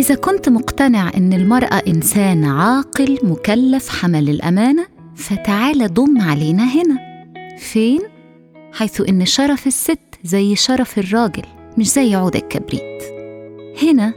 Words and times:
إذا 0.00 0.14
كنت 0.14 0.48
مقتنع 0.48 1.10
إن 1.16 1.32
المرأة 1.32 1.82
إنسان 1.88 2.44
عاقل 2.44 3.18
مكلف 3.22 3.88
حمل 3.88 4.28
الأمانة 4.28 4.86
فتعال 5.16 5.94
ضم 5.94 6.20
علينا 6.20 6.64
هنا. 6.64 7.24
فين؟ 7.58 8.00
حيث 8.72 9.00
إن 9.08 9.24
شرف 9.26 9.66
الست 9.66 9.98
زي 10.24 10.56
شرف 10.56 10.98
الراجل 10.98 11.42
مش 11.78 11.92
زي 11.92 12.14
عود 12.14 12.36
الكبريت. 12.36 13.02
هنا 13.82 14.14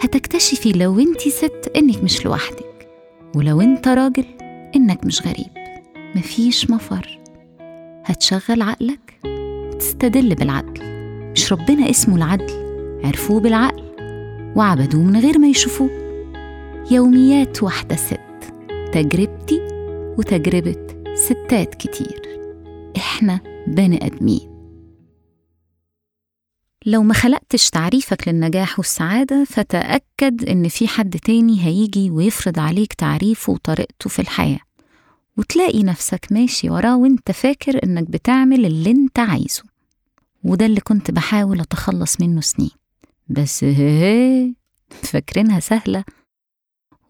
هتكتشفي 0.00 0.72
لو 0.72 0.98
أنت 0.98 1.20
ست 1.20 1.72
إنك 1.76 2.04
مش 2.04 2.24
لوحدك 2.24 2.88
ولو 3.36 3.60
أنت 3.60 3.88
راجل 3.88 4.24
إنك 4.76 5.04
مش 5.04 5.22
غريب. 5.22 5.80
مفيش 6.14 6.70
مفر. 6.70 7.18
هتشغل 8.04 8.62
عقلك 8.62 9.18
وتستدل 9.24 10.34
بالعدل. 10.34 10.82
مش 11.32 11.52
ربنا 11.52 11.90
اسمه 11.90 12.16
العدل 12.16 12.52
عرفوه 13.04 13.40
بالعقل. 13.40 13.85
وعبدوه 14.56 15.02
من 15.02 15.16
غير 15.16 15.38
ما 15.38 15.48
يشوفوه. 15.48 15.90
يوميات 16.90 17.62
واحدة 17.62 17.96
ست. 17.96 18.20
تجربتي 18.92 19.60
وتجربة 20.18 20.86
ستات 21.14 21.74
كتير. 21.74 22.22
إحنا 22.96 23.40
بني 23.66 24.06
آدمين. 24.06 24.56
لو 26.86 27.02
ما 27.02 27.14
خلقتش 27.14 27.70
تعريفك 27.70 28.28
للنجاح 28.28 28.78
والسعادة 28.78 29.44
فتأكد 29.44 30.48
إن 30.48 30.68
في 30.68 30.88
حد 30.88 31.16
تاني 31.18 31.64
هيجي 31.64 32.10
ويفرض 32.10 32.58
عليك 32.58 32.92
تعريفه 32.92 33.52
وطريقته 33.52 34.10
في 34.10 34.18
الحياة. 34.18 34.60
وتلاقي 35.36 35.82
نفسك 35.82 36.26
ماشي 36.30 36.70
وراه 36.70 36.96
وإنت 36.96 37.30
فاكر 37.30 37.84
إنك 37.84 38.10
بتعمل 38.10 38.66
اللي 38.66 38.90
إنت 38.90 39.18
عايزه. 39.18 39.62
وده 40.44 40.66
اللي 40.66 40.80
كنت 40.80 41.10
بحاول 41.10 41.60
أتخلص 41.60 42.20
منه 42.20 42.40
سنين. 42.40 42.85
بس 43.28 43.64
هي 43.64 44.54
فاكرينها 45.02 45.60
سهلة. 45.60 46.04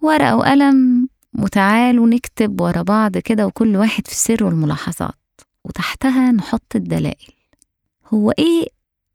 ورقة 0.03 0.37
وقلم 0.37 1.09
وتعالوا 1.39 2.07
نكتب 2.09 2.61
ورا 2.61 2.83
بعض 2.83 3.19
كده 3.19 3.47
وكل 3.47 3.77
واحد 3.77 4.07
في 4.07 4.15
سره 4.15 4.49
الملاحظات 4.49 5.15
وتحتها 5.65 6.33
نحط 6.33 6.77
الدلائل. 6.77 7.33
هو 8.07 8.31
إيه 8.31 8.67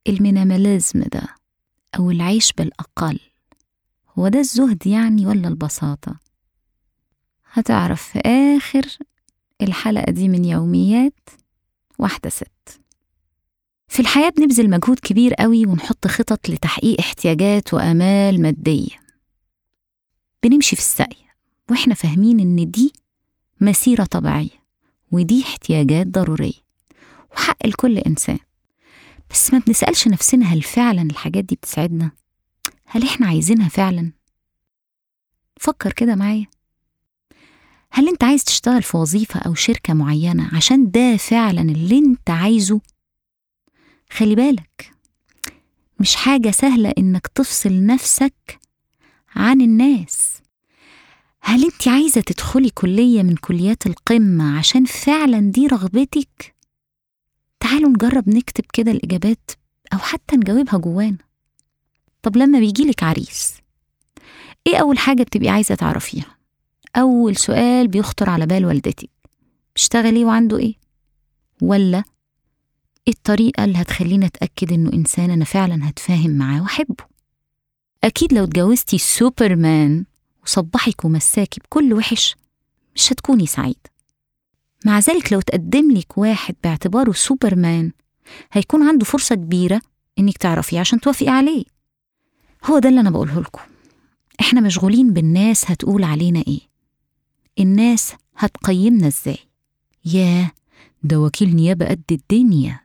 المينيماليزم 0.08 1.00
ده؟ 1.02 1.22
أو 2.00 2.12
العيش 2.12 2.53
بالأقل؟ 2.53 3.20
هو 4.20 4.28
ده 4.28 4.40
الزهد 4.40 4.88
يعني 4.88 5.25
ولا 5.25 5.47
البساطة؟ 5.47 6.20
هتعرف 7.53 8.02
في 8.03 8.20
آخر 8.25 8.97
الحلقة 9.62 10.12
دي 10.12 10.28
من 10.28 10.45
يوميات 10.45 11.30
واحدة 12.00 12.30
ست. 12.30 12.81
في 13.92 14.00
الحياة 14.00 14.30
بنبذل 14.30 14.70
مجهود 14.70 15.00
كبير 15.00 15.34
قوي 15.34 15.66
ونحط 15.66 16.08
خطط 16.08 16.50
لتحقيق 16.50 17.00
احتياجات 17.00 17.73
وآمال 17.73 18.42
مادية 18.42 18.95
بنمشي 20.44 20.75
في 20.75 20.81
السقي 20.81 21.17
وإحنا 21.72 21.94
فاهمين 21.94 22.39
إن 22.39 22.72
دي 22.72 22.94
مسيرة 23.62 24.03
طبيعية 24.03 24.64
ودي 25.12 25.44
احتياجات 25.44 26.08
ضرورية 26.08 26.53
وحق 27.31 27.67
لكل 27.67 27.97
إنسان 27.97 28.39
بس 29.31 29.53
ما 29.53 29.59
بنسألش 29.59 30.08
نفسنا 30.08 30.45
هل 30.45 30.62
فعلا 30.62 31.02
الحاجات 31.02 31.44
دي 31.44 31.56
بتسعدنا؟ 31.56 32.12
هل 32.86 33.03
إحنا 33.03 33.28
عايزينها 33.28 33.69
فعلا؟ 33.69 34.12
فكر 35.59 35.94
كده 35.94 36.16
معايا 36.16 36.45
هل 37.92 38.08
أنت 38.08 38.23
عايز 38.23 38.44
تشتغل 38.44 38.84
في 38.84 38.97
وظيفة 38.97 39.39
أو 39.39 39.53
شركة 39.53 39.94
معينة 39.94 40.50
عشان 40.56 40.92
ده 40.92 41.17
فعلا 41.17 41.62
اللي 41.62 41.97
أنت 41.97 42.30
عايزه؟ 42.30 42.81
خلي 44.12 44.36
بالك 44.36 44.92
مش 46.00 46.16
حاجة 46.16 46.52
سهلة 46.52 46.94
إنك 46.98 47.28
تفصل 47.28 47.86
نفسك 47.86 48.59
عن 49.36 49.62
الناس 49.62 50.38
هل 51.42 51.64
انت 51.66 51.88
عايزة 51.88 52.22
تدخلي 52.22 52.70
كلية 52.70 53.23
من 53.23 53.36
كليات 53.36 53.86
القمة 53.86 54.58
عشان 54.58 54.85
فعلا 54.85 55.40
دي 55.52 55.68
رغبتك؟ 55.68 56.56
تعالوا 57.59 57.90
نجرب 57.90 58.30
نكتب 58.30 58.63
كده 58.74 58.91
الإجابات 58.91 59.52
أو 59.94 59.97
حتى 59.97 60.35
نجاوبها 60.35 60.78
جوانا 60.80 61.18
طب 62.22 62.38
لما 62.38 62.59
بيجيلك 62.59 63.03
عريس 63.03 63.53
إيه 64.68 64.78
أول 64.78 64.97
حاجة 64.97 65.24
بتبقي 65.24 65.50
عايزة 65.50 65.75
تعرفيها؟ 65.75 66.38
أول 66.96 67.35
سؤال 67.35 67.88
بيخطر 67.88 68.30
على 68.30 68.46
بال 68.46 68.66
والدتك 68.66 69.09
بيشتغل 69.75 70.16
إيه 70.16 70.25
وعنده 70.25 70.58
إيه؟ 70.58 70.74
ولا 71.62 72.03
الطريقة 73.07 73.63
اللي 73.63 73.78
هتخليني 73.78 74.25
أتأكد 74.25 74.72
إنه 74.73 74.94
إنسان 74.94 75.31
أنا 75.31 75.45
فعلا 75.45 75.89
هتفاهم 75.89 76.31
معاه 76.31 76.62
وأحبه. 76.62 77.06
أكيد 78.03 78.34
لو 78.34 78.44
اتجوزتي 78.44 78.97
سوبرمان 78.97 80.06
وصبحك 80.44 81.06
ومساكي 81.06 81.59
بكل 81.59 81.94
وحش 81.94 82.35
مش 82.95 83.13
هتكوني 83.13 83.47
سعيدة 83.47 83.91
مع 84.85 85.00
ذلك 85.00 85.34
لو 85.34 85.41
تقدم 85.41 85.91
لك 85.91 86.17
واحد 86.17 86.56
باعتباره 86.63 87.11
سوبرمان 87.11 87.91
هيكون 88.51 88.88
عنده 88.88 89.06
فرصة 89.06 89.35
كبيرة 89.35 89.81
إنك 90.19 90.38
تعرفيه 90.38 90.79
عشان 90.79 91.00
توافقي 91.00 91.29
عليه. 91.29 91.63
هو 92.66 92.79
ده 92.79 92.90
اللي 92.90 93.00
أنا 93.00 93.09
بقوله 93.09 93.40
لكم. 93.41 93.61
إحنا 94.41 94.61
مشغولين 94.61 95.13
بالناس 95.13 95.72
هتقول 95.72 96.03
علينا 96.03 96.44
إيه. 96.47 96.59
الناس 97.59 98.13
هتقيمنا 98.38 99.07
إزاي. 99.07 99.38
ياه 100.06 100.51
ده 101.03 101.19
وكيل 101.19 101.56
نيابة 101.56 101.85
قد 101.88 102.01
الدنيا. 102.11 102.79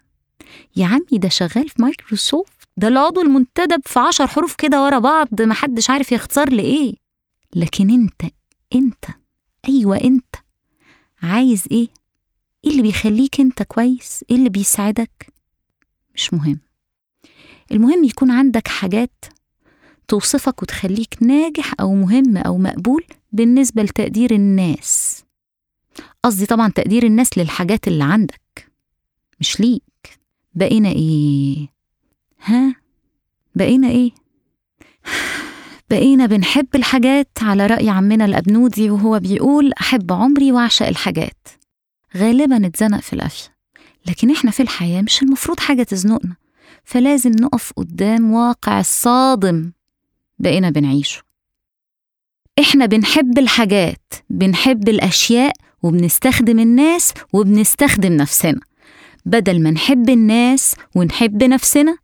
يا 0.77 0.87
عمي 0.87 1.19
ده 1.19 1.29
شغال 1.29 1.69
في 1.69 1.83
مايكروسوفت 1.83 2.69
ده 2.77 2.89
العضو 2.89 3.21
المنتدب 3.21 3.81
في 3.87 3.99
عشر 3.99 4.27
حروف 4.27 4.55
كده 4.55 4.85
ورا 4.85 4.99
بعض 4.99 5.43
محدش 5.43 5.91
عارف 5.91 6.13
يختصر 6.13 6.51
لإيه 6.51 6.95
لكن 7.55 7.91
أنت 7.91 8.33
أنت 8.75 9.05
أيوه 9.69 9.97
أنت 9.97 10.35
عايز 11.23 11.65
إيه؟ 11.71 11.89
إيه 12.65 12.71
اللي 12.71 12.83
بيخليك 12.83 13.41
أنت 13.41 13.63
كويس؟ 13.63 14.25
إيه 14.31 14.37
اللي 14.37 14.49
بيساعدك؟ 14.49 15.33
مش 16.15 16.35
مهم. 16.35 16.61
المهم 17.73 18.05
يكون 18.05 18.31
عندك 18.31 18.69
حاجات 18.69 19.25
توصفك 20.09 20.63
وتخليك 20.63 21.23
ناجح 21.23 21.73
أو 21.81 21.95
مهم 21.95 22.37
أو 22.37 22.59
مقبول 22.59 23.05
بالنسبة 23.33 23.83
لتقدير 23.83 24.35
الناس. 24.35 25.25
قصدي 26.23 26.47
طبعا 26.47 26.69
تقدير 26.69 27.03
الناس 27.07 27.39
للحاجات 27.39 27.89
اللي 27.89 28.05
عندك 28.05 28.71
مش 29.41 29.61
ليك. 29.61 29.83
بقينا 30.57 30.89
إيه؟ 30.89 31.69
ها؟ 32.45 32.75
بقينا 33.55 33.89
إيه؟ 33.89 34.11
بقينا 35.91 36.27
بنحب 36.27 36.67
الحاجات 36.75 37.29
على 37.43 37.67
رأي 37.67 37.89
عمنا 37.89 38.25
الأبنودي 38.25 38.91
وهو 38.91 39.19
بيقول 39.19 39.73
أحب 39.81 40.13
عمري 40.13 40.53
وأعشق 40.53 40.87
الحاجات. 40.87 41.49
غالبا 42.17 42.67
اتزنق 42.67 43.01
في 43.01 43.13
القفشة 43.13 43.51
لكن 44.07 44.31
إحنا 44.31 44.51
في 44.51 44.63
الحياة 44.63 45.03
مش 45.03 45.23
المفروض 45.23 45.61
حاجة 45.61 45.83
تزنقنا 45.83 46.37
فلازم 46.85 47.31
نقف 47.31 47.73
قدام 47.77 48.33
واقع 48.33 48.81
الصادم 48.81 49.73
بقينا 50.39 50.71
بنعيشه. 50.71 51.23
إحنا 52.59 52.87
بنحب 52.87 53.39
الحاجات 53.39 54.13
بنحب 54.31 54.89
الأشياء 54.89 55.53
وبنستخدم 55.83 56.59
الناس 56.59 57.15
وبنستخدم 57.33 58.13
نفسنا. 58.13 58.61
بدل 59.27 59.63
ما 59.63 59.71
نحب 59.71 60.11
الناس 60.11 60.75
ونحب 60.95 61.45
نفسنا 61.45 61.99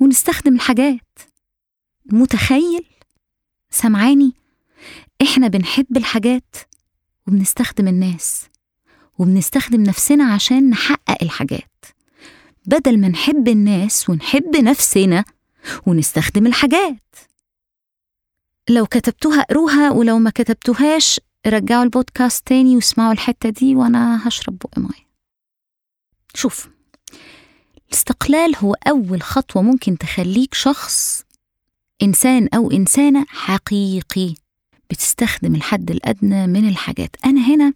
ونستخدم 0.00 0.54
الحاجات. 0.54 1.18
متخيل؟ 2.06 2.84
سمعاني 3.70 4.32
إحنا 5.22 5.48
بنحب 5.48 5.96
الحاجات 5.96 6.56
وبنستخدم 7.28 7.88
الناس 7.88 8.46
وبنستخدم 9.18 9.82
نفسنا 9.82 10.24
عشان 10.24 10.70
نحقق 10.70 11.22
الحاجات. 11.22 11.84
بدل 12.66 13.00
ما 13.00 13.08
نحب 13.08 13.48
الناس 13.48 14.10
ونحب 14.10 14.56
نفسنا 14.56 15.24
ونستخدم 15.86 16.46
الحاجات. 16.46 17.14
لو 18.68 18.86
كتبتوها 18.86 19.40
اقروها 19.40 19.90
ولو 19.90 20.18
ما 20.18 20.30
كتبتوهاش 20.30 21.20
رجعوا 21.46 21.82
البودكاست 21.82 22.46
تاني 22.46 22.76
واسمعوا 22.76 23.12
الحتة 23.12 23.48
دي 23.48 23.76
وأنا 23.76 24.28
هشرب 24.28 24.58
بق 24.58 24.78
مية. 24.78 25.11
شوف 26.34 26.68
الاستقلال 27.88 28.56
هو 28.56 28.74
أول 28.74 29.22
خطوة 29.22 29.62
ممكن 29.62 29.98
تخليك 29.98 30.54
شخص 30.54 31.22
إنسان 32.02 32.48
أو 32.54 32.70
إنسانة 32.70 33.24
حقيقي. 33.28 34.34
بتستخدم 34.90 35.54
الحد 35.54 35.90
الأدنى 35.90 36.46
من 36.46 36.68
الحاجات. 36.68 37.16
أنا 37.24 37.54
هنا 37.54 37.72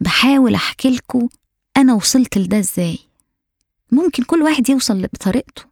بحاول 0.00 0.54
أحكي 0.54 0.90
لكم 0.90 1.28
أنا 1.76 1.94
وصلت 1.94 2.38
لده 2.38 2.58
إزاي. 2.58 2.98
ممكن 3.92 4.22
كل 4.22 4.42
واحد 4.42 4.70
يوصل 4.70 5.02
بطريقته. 5.02 5.62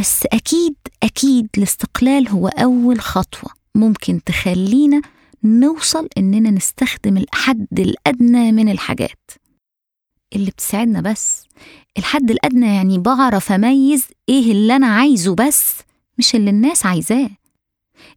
بس 0.00 0.26
أكيد 0.32 0.74
أكيد 1.02 1.48
الاستقلال 1.58 2.28
هو 2.28 2.48
أول 2.48 3.00
خطوة 3.00 3.50
ممكن 3.74 4.24
تخلينا 4.24 5.02
نوصل 5.44 6.08
إننا 6.18 6.50
نستخدم 6.50 7.16
الحد 7.16 7.66
الأدنى 7.78 8.52
من 8.52 8.68
الحاجات. 8.68 9.30
اللي 10.36 10.50
بتساعدنا 10.50 11.00
بس. 11.00 11.44
الحد 11.98 12.30
الأدنى 12.30 12.74
يعني 12.76 12.98
بعرف 12.98 13.52
أميز 13.52 14.04
إيه 14.28 14.52
اللي 14.52 14.76
أنا 14.76 14.86
عايزه 14.86 15.34
بس 15.34 15.74
مش 16.18 16.34
اللي 16.34 16.50
الناس 16.50 16.86
عايزاه. 16.86 17.30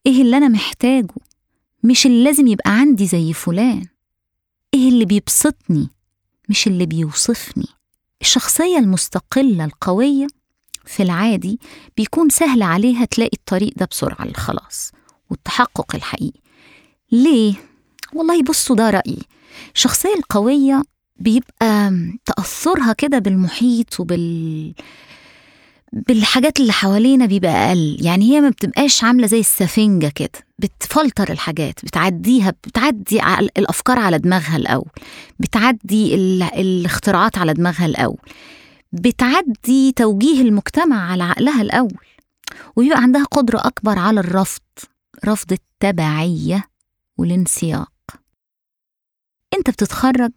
إيه 0.05 0.21
اللي 0.21 0.37
أنا 0.37 0.47
محتاجه 0.47 1.13
مش 1.83 2.05
اللي 2.05 2.23
لازم 2.23 2.47
يبقى 2.47 2.71
عندي 2.71 3.07
زي 3.07 3.33
فلان. 3.33 3.85
إيه 4.73 4.89
اللي 4.89 5.05
بيبسطني 5.05 5.89
مش 6.49 6.67
اللي 6.67 6.85
بيوصفني. 6.85 7.65
الشخصية 8.21 8.77
المستقلة 8.77 9.65
القوية 9.65 10.27
في 10.85 11.03
العادي 11.03 11.59
بيكون 11.97 12.29
سهل 12.29 12.61
عليها 12.63 13.05
تلاقي 13.05 13.37
الطريق 13.37 13.73
ده 13.77 13.85
بسرعة 13.91 14.25
للخلاص 14.25 14.91
والتحقق 15.29 15.95
الحقيقي. 15.95 16.39
ليه؟ 17.11 17.53
والله 18.13 18.43
بصوا 18.43 18.75
ده 18.75 18.89
رأيي. 18.89 19.19
الشخصية 19.75 20.13
القوية 20.15 20.83
بيبقى 21.23 21.91
تأثرها 22.25 22.93
كده 22.93 23.19
بالمحيط 23.19 23.99
وبال 23.99 24.73
بالحاجات 25.93 26.59
اللي 26.59 26.71
حوالينا 26.73 27.25
بيبقى 27.25 27.51
أقل. 27.69 27.97
يعني 28.01 28.25
هي 28.31 28.41
ما 28.41 28.49
بتبقاش 28.49 29.03
عاملة 29.03 29.27
زي 29.27 29.39
السفنجة 29.39 30.07
كده. 30.15 30.39
بتفلتر 30.59 31.31
الحاجات 31.31 31.85
بتعديها 31.85 32.49
بتعدي 32.49 33.21
الأفكار 33.57 33.99
على 33.99 34.17
دماغها 34.19 34.55
الأول. 34.57 34.89
بتعدي 35.39 36.15
ال... 36.15 36.43
الاختراعات 36.43 37.37
على 37.37 37.53
دماغها 37.53 37.85
الأول. 37.85 38.17
بتعدي 38.91 39.91
توجيه 39.91 40.41
المجتمع 40.41 41.11
على 41.11 41.23
عقلها 41.23 41.61
الأول. 41.61 42.05
ويبقى 42.75 43.01
عندها 43.01 43.23
قدرة 43.23 43.59
أكبر 43.67 43.99
على 43.99 44.19
الرفض 44.19 44.61
رفض 45.25 45.51
التبعية 45.51 46.63
والانسياق. 47.17 47.91
أنت 49.57 49.69
بتتخرج 49.69 50.31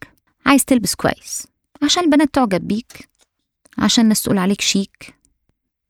عايز 0.46 0.64
تلبس 0.64 0.94
كويس. 0.94 1.46
عشان 1.82 2.04
البنات 2.04 2.34
تعجب 2.34 2.68
بيك. 2.68 3.08
عشان 3.78 4.04
الناس 4.04 4.22
تقول 4.22 4.38
عليك 4.38 4.60
شيك. 4.60 5.14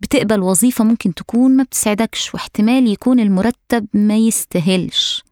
بتقبل 0.01 0.41
وظيفة 0.41 0.85
ممكن 0.85 1.15
تكون 1.15 1.57
ما 1.57 1.63
بتسعدكش 1.63 2.35
واحتمال 2.35 2.87
يكون 2.87 3.21
المرتب 3.21 3.87
ما 3.95 4.17
يستاهلش. 4.17 5.25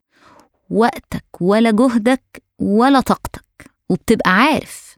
وقتك 0.71 1.25
ولا 1.41 1.71
جهدك 1.71 2.43
ولا 2.59 3.01
طاقتك. 3.01 3.71
وبتبقى 3.89 4.31
عارف. 4.31 4.97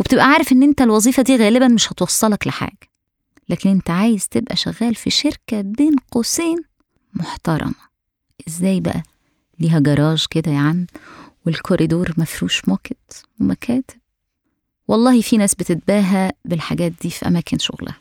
وبتبقى 0.00 0.24
عارف 0.24 0.52
إن 0.52 0.62
أنت 0.62 0.80
الوظيفة 0.80 1.22
دي 1.22 1.36
غالبا 1.36 1.68
مش 1.68 1.92
هتوصلك 1.92 2.46
لحاجة. 2.46 2.88
لكن 3.48 3.70
أنت 3.70 3.90
عايز 3.90 4.28
تبقى 4.28 4.56
شغال 4.56 4.94
في 4.94 5.10
شركة 5.10 5.60
بين 5.60 5.96
قوسين 6.10 6.56
محترمة. 7.14 7.74
إزاي 8.48 8.80
بقى؟ 8.80 9.02
ليها 9.60 9.78
جراج 9.80 10.26
كده 10.30 10.52
يا 10.52 10.58
عم. 10.58 10.86
والكوريدور 11.46 12.12
مفروش 12.18 12.68
موكت 12.68 13.24
ومكاتب. 13.40 13.94
والله 14.88 15.20
في 15.20 15.36
ناس 15.36 15.54
بتتباهى 15.54 16.32
بالحاجات 16.44 16.92
دي 17.02 17.10
في 17.10 17.26
أماكن 17.28 17.58
شغلها. 17.58 18.00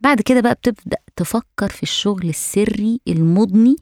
بعد 0.00 0.20
كده 0.20 0.40
بقى 0.40 0.54
بتبدأ 0.54 0.96
تفكر 1.16 1.68
في 1.68 1.82
الشغل 1.82 2.28
السري 2.28 3.00
المضني 3.08 3.76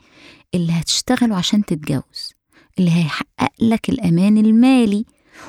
اللي 0.55 0.73
هتشتغله 0.73 1.37
عشان 1.37 1.64
تتجوز 1.64 2.32
اللي 2.79 2.91
هيحقق 2.91 3.52
لك 3.61 3.88
الأمان 3.88 4.38
المالي. 4.38 5.05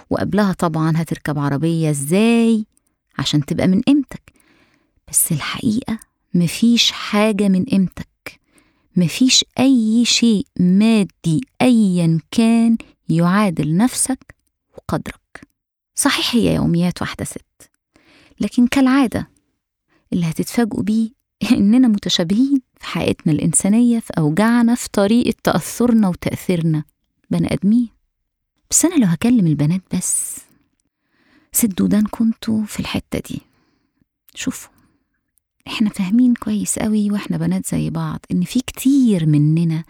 وقبلها 0.10 0.54
طبعا 0.54 0.94
هتركب 0.96 1.40
عربية 1.40 1.90
إزاي؟ 1.90 2.66
عشان 3.20 3.46
تبقى 3.46 3.68
من 3.68 3.82
قيمتك. 3.82 4.34
بس 5.12 5.32
الحقيقة 5.32 6.00
مفيش 6.34 6.92
حاجة 6.92 7.48
من 7.48 7.64
قيمتك. 7.66 8.40
مفيش 8.96 9.46
أي 9.60 10.06
شيء 10.06 10.46
مادي 10.60 11.42
أيا 11.62 12.20
كان 12.32 12.78
يعادل 13.10 13.78
نفسك 13.78 14.36
وقدرك. 14.78 15.48
صحيح 15.96 16.36
هي 16.36 16.56
يوميات 16.56 17.02
واحدة 17.02 17.26
ست 17.26 17.72
لكن 18.40 18.68
كالعادة 18.68 19.30
اللي 20.14 20.26
هتتفاجئوا 20.26 20.84
بيه 20.84 21.10
إننا 21.52 21.88
متشابهين 21.88 22.62
في 22.80 22.86
حياتنا 22.86 23.34
الإنسانية 23.34 24.00
في 24.00 24.14
أوجاعنا 24.18 24.76
في 24.76 24.90
طريقة 24.94 25.36
تأثرنا 25.44 26.08
وتأثيرنا. 26.08 26.84
بني 27.30 27.54
آدمين 27.54 27.90
بس 28.70 28.86
أنا 28.86 28.96
لو 28.96 29.08
هكلم 29.08 29.48
البنات 29.48 29.82
بس 29.96 30.40
سدوا 31.52 31.86
ودانكم 31.86 32.32
في 32.66 32.80
الحتة 32.80 33.20
دي. 33.30 33.42
شوفوا 34.36 34.72
إحنا 35.68 35.90
فاهمين 35.90 36.34
كويس 36.34 36.80
قوي 36.80 37.12
وإحنا 37.12 37.38
بنات 37.38 37.66
زي 37.66 37.90
بعض 37.90 38.20
إن 38.32 38.44
في 38.44 38.60
كتير 38.60 39.26
مننا 39.26 39.84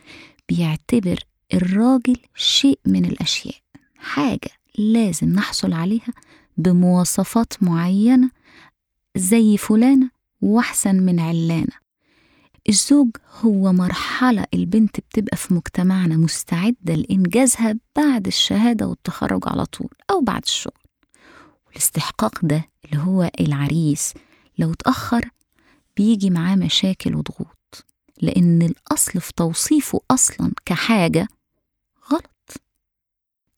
بيعتبر 0.50 1.20
الراجل 1.54 2.18
شيء 2.36 2.80
من 2.86 3.06
الأشياء 3.06 3.56
حاجة 3.98 4.50
لازم 4.78 5.30
نحصل 5.30 5.74
عليها 5.74 6.14
بمواصفات 6.58 7.54
معينة 7.64 8.30
زي 9.18 9.58
فلانة 9.58 10.10
وأحسن 10.42 10.96
من 10.96 11.20
علانة. 11.20 11.86
الزوج 12.70 13.10
هو 13.42 13.74
مرحلة 13.74 14.46
البنت 14.54 15.00
بتبقى 15.00 15.38
في 15.38 15.54
مجتمعنا 15.54 16.18
مستعدة 16.18 16.96
لإنجازها 16.96 17.76
بعد 17.96 18.28
الشهادة 18.28 18.88
والتخرج 18.88 19.42
على 19.48 19.66
طول 19.66 19.90
أو 20.12 20.22
بعد 20.22 20.42
الشغل. 20.44 20.74
والاستحقاق 21.68 22.40
ده 22.46 22.66
اللي 22.86 23.04
هو 23.04 23.32
العريس 23.40 24.14
لو 24.58 24.72
اتأخر 24.72 25.30
بيجي 25.98 26.30
معاه 26.30 26.56
مشاكل 26.56 27.16
وضغوط. 27.16 27.55
لأن 28.22 28.62
الأصل 28.62 29.22
في 29.22 29.34
توصيفه 29.36 30.02
أصلا 30.12 30.52
كحاجة 30.66 31.28
غلط. 32.12 32.62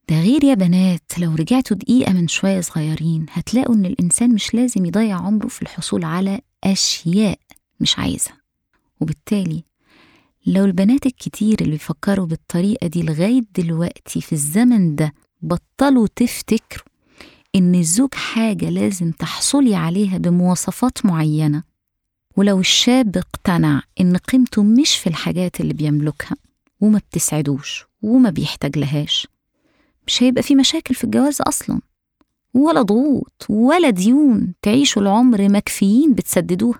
ده 0.09 0.21
غير 0.21 0.43
يا 0.43 0.53
بنات 0.53 1.19
لو 1.19 1.35
رجعتوا 1.35 1.77
دقيقة 1.77 2.13
من 2.13 2.27
شوية 2.27 2.61
صغيرين 2.61 3.25
هتلاقوا 3.31 3.75
إن 3.75 3.85
الإنسان 3.85 4.33
مش 4.33 4.53
لازم 4.53 4.85
يضيع 4.85 5.15
عمره 5.17 5.47
في 5.47 5.61
الحصول 5.61 6.05
على 6.05 6.41
أشياء 6.63 7.39
مش 7.79 7.99
عايزها. 7.99 8.37
وبالتالي 8.99 9.63
لو 10.45 10.65
البنات 10.65 11.05
الكتير 11.05 11.57
اللي 11.61 11.71
بيفكروا 11.71 12.25
بالطريقة 12.25 12.87
دي 12.87 13.03
لغاية 13.03 13.41
دلوقتي 13.57 14.21
في 14.21 14.33
الزمن 14.33 14.95
ده 14.95 15.13
بطلوا 15.41 16.07
تفتكروا 16.15 16.85
إن 17.55 17.75
الزوج 17.75 18.13
حاجة 18.13 18.69
لازم 18.69 19.11
تحصلي 19.11 19.75
عليها 19.75 20.17
بمواصفات 20.17 21.05
معينة 21.05 21.63
ولو 22.37 22.59
الشاب 22.59 23.17
اقتنع 23.17 23.81
إن 24.01 24.17
قيمته 24.17 24.63
مش 24.63 24.95
في 24.97 25.07
الحاجات 25.07 25.61
اللي 25.61 25.73
بيملكها 25.73 26.35
وما 26.81 26.97
بتسعدوش 27.09 27.85
وما 28.01 28.29
بيحتاج 28.29 28.77
لهاش 28.77 29.27
مش 30.07 30.23
هيبقى 30.23 30.43
في 30.43 30.55
مشاكل 30.55 30.95
في 30.95 31.03
الجواز 31.03 31.41
أصلا 31.41 31.81
ولا 32.53 32.81
ضغوط 32.81 33.45
ولا 33.49 33.89
ديون 33.89 34.53
تعيشوا 34.61 35.01
العمر 35.01 35.49
مكفيين 35.49 36.13
بتسددوها. 36.13 36.79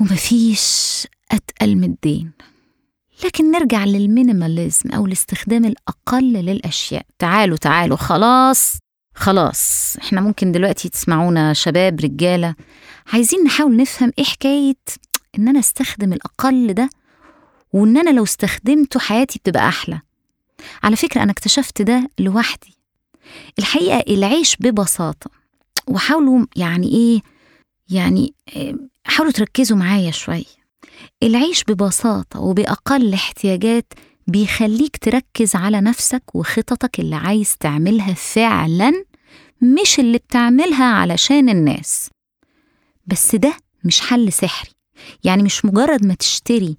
ومفيش 0.00 1.06
أتقل 1.32 1.76
من 1.76 1.84
الدين. 1.84 2.32
لكن 3.24 3.50
نرجع 3.50 3.84
للمينيماليزم 3.84 4.90
أو 4.90 5.06
الاستخدام 5.06 5.64
الأقل 5.64 6.32
للأشياء. 6.32 7.06
تعالوا 7.18 7.56
تعالوا 7.56 7.96
خلاص! 7.96 8.76
خلاص 9.14 9.96
إحنا 10.02 10.20
ممكن 10.20 10.52
دلوقتي 10.52 10.88
تسمعونا 10.88 11.52
شباب 11.52 12.00
رجالة 12.00 12.54
عايزين 13.12 13.44
نحاول 13.44 13.76
نفهم 13.76 14.12
إيه 14.18 14.24
حكاية 14.24 14.74
إن 15.38 15.48
أنا 15.48 15.58
أستخدم 15.58 16.12
الأقل 16.12 16.72
ده 16.74 16.90
وإن 17.72 17.96
أنا 17.96 18.10
لو 18.10 18.24
استخدمته 18.24 19.00
حياتي 19.00 19.38
بتبقى 19.38 19.68
أحلى. 19.68 20.00
على 20.82 20.96
فكرة 20.96 21.22
أنا 21.22 21.32
اكتشفت 21.32 21.82
ده 21.82 22.10
لوحدي. 22.18 22.74
الحقيقة 23.58 24.04
العيش 24.14 24.56
ببساطة 24.60 25.30
وحاولوا 25.86 26.46
يعني 26.56 26.88
إيه 26.88 27.20
يعني 27.90 28.34
حاولوا 29.04 29.32
تركزوا 29.32 29.76
معايا 29.76 30.10
شوية. 30.10 30.44
العيش 31.22 31.64
ببساطة 31.64 32.40
وبأقل 32.40 33.14
احتياجات 33.14 33.92
بيخليك 34.26 34.96
تركز 34.96 35.56
على 35.56 35.80
نفسك 35.80 36.34
وخططك 36.34 37.00
اللي 37.00 37.16
عايز 37.16 37.56
تعملها 37.56 38.14
فعلا 38.14 39.04
مش 39.62 40.00
اللي 40.00 40.18
بتعملها 40.18 40.84
علشان 40.84 41.48
الناس. 41.48 42.10
بس 43.06 43.34
ده 43.36 43.56
مش 43.84 44.00
حل 44.00 44.32
سحري. 44.32 44.70
يعني 45.24 45.42
مش 45.42 45.64
مجرد 45.64 46.06
ما 46.06 46.14
تشتري 46.14 46.76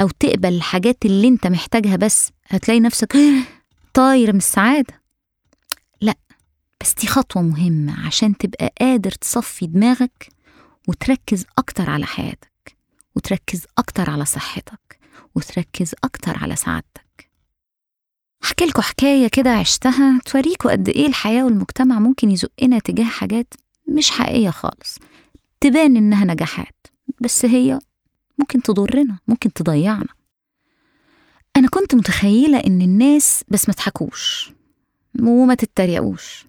أو 0.00 0.08
تقبل 0.08 0.52
الحاجات 0.54 1.04
اللي 1.04 1.28
أنت 1.28 1.46
محتاجها 1.46 1.96
بس 1.96 2.30
هتلاقي 2.46 2.80
نفسك 2.80 3.16
طاير 3.94 4.32
من 4.32 4.38
السعادة. 4.38 5.00
لأ 6.00 6.14
بس 6.80 6.94
دي 6.94 7.06
خطوة 7.06 7.42
مهمة 7.42 8.06
عشان 8.06 8.36
تبقى 8.36 8.72
قادر 8.80 9.10
تصفي 9.10 9.66
دماغك 9.66 10.28
وتركز 10.88 11.44
أكتر 11.58 11.90
على 11.90 12.06
حياتك 12.06 12.76
وتركز 13.16 13.64
أكتر 13.78 14.10
على 14.10 14.24
صحتك. 14.24 14.99
وتركز 15.34 15.94
أكتر 16.04 16.38
على 16.38 16.56
سعادتك. 16.56 17.30
أحكي 18.44 18.64
لكم 18.64 18.82
حكاية 18.82 19.28
كده 19.28 19.50
عشتها 19.50 20.20
توريكوا 20.24 20.70
قد 20.72 20.88
إيه 20.88 21.06
الحياة 21.06 21.44
والمجتمع 21.44 21.98
ممكن 21.98 22.30
يزقنا 22.30 22.78
تجاه 22.78 23.04
حاجات 23.04 23.54
مش 23.88 24.10
حقيقية 24.10 24.50
خالص. 24.50 24.98
تبان 25.60 25.96
إنها 25.96 26.24
نجاحات 26.24 26.86
بس 27.20 27.44
هي 27.44 27.78
ممكن 28.38 28.62
تضرنا 28.62 29.18
ممكن 29.28 29.52
تضيعنا. 29.52 30.08
أنا 31.56 31.68
كنت 31.68 31.94
متخيلة 31.94 32.58
إن 32.58 32.82
الناس 32.82 33.44
بس 33.48 33.68
ما 33.68 33.74
تضحكوش 33.74 34.52
وما 35.20 35.54
تتريقوش. 35.54 36.44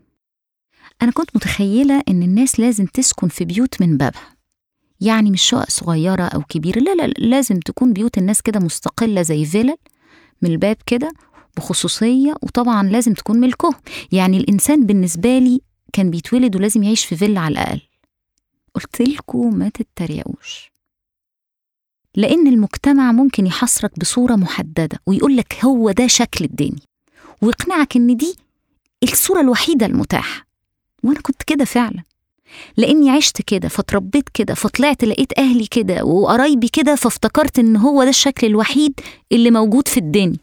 أنا 1.02 1.12
كنت 1.12 1.36
متخيلة 1.36 2.04
إن 2.08 2.24
الناس 2.24 2.60
لازم 2.60 2.86
تسكن 2.86 3.28
في 3.28 3.46
بيوت 3.46 3.82
من 3.82 3.98
بابها. 3.98 4.31
يعني 5.02 5.32
مش 5.32 5.42
شقق 5.42 5.70
صغيرة 5.70 6.24
أو 6.24 6.42
كبيرة 6.42 6.80
لا 6.80 6.96
لا 6.96 7.08
لازم 7.08 7.60
تكون 7.60 7.94
بيوت 7.94 8.18
الناس 8.18 8.42
كده 8.42 8.60
مستقلة 8.60 9.22
زي 9.22 9.46
فيلل 9.46 9.76
من 10.42 10.52
الباب 10.52 10.78
كده 10.86 11.12
بخصوصية 11.58 12.34
وطبعا 12.42 12.84
لازم 12.90 13.14
تكون 13.14 13.40
ملكهم. 13.40 13.74
يعني 14.12 14.38
الإنسان 14.38 14.86
بالنسبة 14.86 15.40
لي 15.40 15.62
كان 15.94 16.10
بيتولد 16.12 16.56
ولازم 16.56 16.84
يعيش 16.84 17.06
في 17.06 17.16
فيلا 17.16 17.40
على 17.40 17.52
الأقل. 17.54 17.82
قلت 18.76 19.02
لكم 19.02 19.56
ما 19.56 19.70
تتريقوش. 19.70 20.72
لأن 22.16 22.48
المجتمع 22.48 23.12
ممكن 23.12 23.46
يحصرك 23.48 24.00
بصورة 24.00 24.36
محددة 24.36 25.00
ويقول 25.06 25.38
لك 25.38 25.66
هو 25.66 25.92
ده 25.92 26.08
شكل 26.08 26.46
الدنيا 26.46 26.82
ويقنعك 27.42 27.96
إن 27.96 28.18
دي 28.18 28.36
الصورة 29.04 29.42
الوحيدة 29.42 29.86
المتاحة. 29.86 30.46
وأنا 31.04 31.22
كنت 31.22 31.44
كده 31.44 31.66
فعلا. 31.66 32.04
لاني 32.78 33.10
عشت 33.10 33.42
كده 33.42 33.68
فتربيت 33.68 34.30
كده 34.34 34.54
فطلعت 34.54 35.04
لقيت 35.04 35.40
أهلي 35.40 35.68
كده 35.68 36.04
وقرايبي 36.04 36.68
كده 36.68 36.96
فافتكرت 36.96 37.60
ان 37.60 37.76
هو 37.76 38.04
ده 38.04 38.10
الشكل 38.10 38.48
الوحيد 38.48 38.94
اللي 39.32 39.52
موجود 39.52 39.88
في 39.88 39.98
الدنيا. 39.98 40.38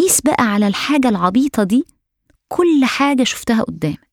قيس 0.00 0.20
بقى 0.20 0.44
على 0.52 0.66
الحاجة 0.66 1.08
العبيطة 1.08 1.62
دي 1.62 1.84
كل 2.48 2.84
حاجة 2.84 3.24
شفتها 3.24 3.62
قدامك. 3.62 4.06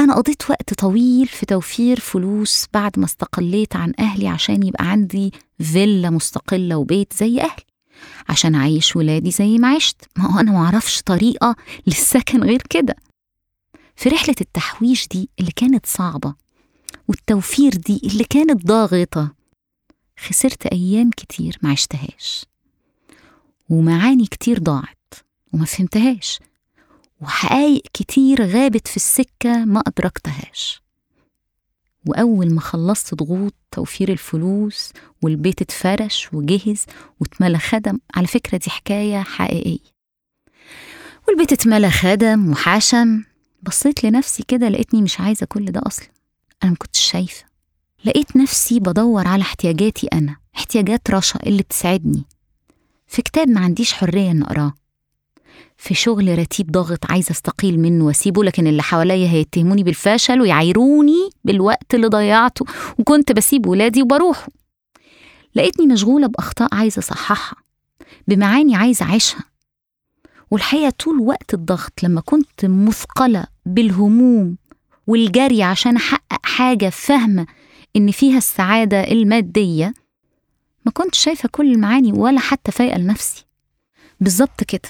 أنا 0.00 0.14
قضيت 0.14 0.50
وقت 0.50 0.74
طويل 0.74 1.26
في 1.26 1.46
توفير 1.46 2.00
فلوس 2.00 2.66
بعد 2.74 2.98
ما 2.98 3.04
استقليت 3.04 3.76
عن 3.76 3.92
أهلي 3.98 4.28
عشان 4.28 4.62
يبقى 4.62 4.90
عندي 4.90 5.32
فيلا 5.58 6.10
مستقلة 6.10 6.76
وبيت 6.76 7.12
زي 7.12 7.40
أهلي 7.40 7.64
عشان 8.28 8.54
أعيش 8.54 8.96
ولادي 8.96 9.30
زي 9.30 9.58
ما 9.58 9.68
عشت. 9.74 9.96
ما 10.16 10.26
هو 10.34 10.40
أنا 10.40 10.52
معرفش 10.52 11.02
طريقة 11.02 11.56
للسكن 11.86 12.42
غير 12.44 12.62
كده. 12.70 12.96
في 13.98 14.08
رحلة 14.08 14.34
التحويش 14.40 15.08
دي 15.08 15.28
اللي 15.40 15.50
كانت 15.52 15.86
صعبة 15.86 16.34
والتوفير 17.08 17.74
دي 17.76 18.00
اللي 18.04 18.24
كانت 18.24 18.66
ضاغطة 18.66 19.34
خسرت 20.18 20.66
أيام 20.66 21.10
كتير 21.10 21.58
ما 21.62 21.70
عشتهاش 21.70 22.44
ومعاني 23.68 24.26
كتير 24.26 24.58
ضاعت 24.58 25.14
وما 25.52 25.64
فهمتهاش 25.64 26.38
وحقايق 27.20 27.82
كتير 27.92 28.42
غابت 28.46 28.88
في 28.88 28.96
السكة 28.96 29.64
ما 29.64 29.82
أدركتهاش. 29.86 30.82
وأول 32.06 32.54
ما 32.54 32.60
خلصت 32.60 33.14
ضغوط 33.14 33.54
توفير 33.70 34.12
الفلوس 34.12 34.92
والبيت 35.22 35.62
اتفرش 35.62 36.28
وجهز 36.32 36.84
واتملى 37.20 37.58
خدم 37.58 37.98
على 38.14 38.26
فكرة 38.26 38.58
دي 38.58 38.70
حكاية 38.70 39.22
حقيقية. 39.22 39.92
والبيت 41.28 41.52
اتملى 41.52 41.90
خدم 41.90 42.50
وحشم 42.50 43.24
بصيت 43.62 44.04
لنفسي 44.04 44.42
كده 44.48 44.68
لقيتني 44.68 45.02
مش 45.02 45.20
عايزة 45.20 45.46
كل 45.46 45.64
ده 45.64 45.80
أصلا. 45.86 46.08
أنا 46.64 46.70
مكنتش 46.72 47.00
شايفة. 47.00 47.44
لقيت 48.04 48.36
نفسي 48.36 48.80
بدور 48.80 49.28
على 49.28 49.42
احتياجاتي 49.42 50.06
أنا 50.06 50.36
احتياجات 50.56 51.10
رشا 51.10 51.40
اللي 51.46 51.62
بتساعدني 51.62 52.24
في 53.06 53.22
كتاب 53.22 53.48
ما 53.48 53.60
عنديش 53.60 53.92
حرية 53.92 54.30
إن 54.30 54.42
أقراه. 54.42 54.72
في 55.76 55.94
شغل 55.94 56.38
رتيب 56.38 56.70
ضاغط 56.70 57.10
عايزة 57.10 57.30
أستقيل 57.30 57.80
منه 57.80 58.04
وأسيبه 58.04 58.44
لكن 58.44 58.66
اللي 58.66 58.82
حواليا 58.82 59.28
هيتهموني 59.28 59.82
بالفشل 59.82 60.40
ويعايروني 60.40 61.30
بالوقت 61.44 61.94
اللي 61.94 62.06
ضيعته 62.06 62.64
وكنت 62.98 63.32
بسيب 63.32 63.66
ولادي 63.66 64.02
وبروح. 64.02 64.48
لقيتني 65.54 65.86
مشغولة 65.86 66.26
بأخطاء 66.26 66.74
عايزة 66.74 66.98
أصححها 67.00 67.56
بمعاني 68.28 68.76
عايزة 68.76 69.04
أعيشها. 69.06 69.44
والحقيقة 70.50 70.90
طول 70.90 71.20
وقت 71.20 71.54
الضغط 71.54 72.02
لما 72.02 72.20
كنت 72.20 72.64
مثقلة 72.64 73.46
بالهموم 73.66 74.56
والجري 75.06 75.62
عشان 75.62 75.96
أحقق 75.96 76.46
حاجة 76.46 76.88
فاهمة 76.88 77.46
إن 77.96 78.10
فيها 78.10 78.38
السعادة 78.38 79.00
المادية 79.04 79.94
ما 80.86 80.92
كنت 80.92 81.14
شايفة 81.14 81.48
كل 81.52 81.72
المعاني 81.72 82.12
ولا 82.12 82.40
حتى 82.40 82.72
فايقة 82.72 82.98
لنفسي. 82.98 83.44
بالظبط 84.20 84.64
كده. 84.64 84.88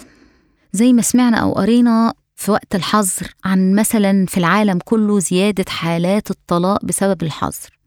زي 0.72 0.92
ما 0.92 1.02
سمعنا 1.02 1.36
أو 1.36 1.52
قرينا 1.52 2.14
في 2.36 2.50
وقت 2.50 2.74
الحظر 2.74 3.34
عن 3.44 3.74
مثلا 3.74 4.26
في 4.26 4.38
العالم 4.38 4.78
كله 4.84 5.18
زيادة 5.18 5.64
حالات 5.68 6.30
الطلاق 6.30 6.84
بسبب 6.84 7.22
الحظر. 7.22 7.78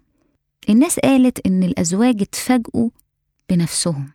الناس 0.69 0.99
قالت 0.99 1.45
إن 1.47 1.63
الأزواج 1.63 2.21
اتفاجئوا 2.21 2.89
بنفسهم 3.49 4.11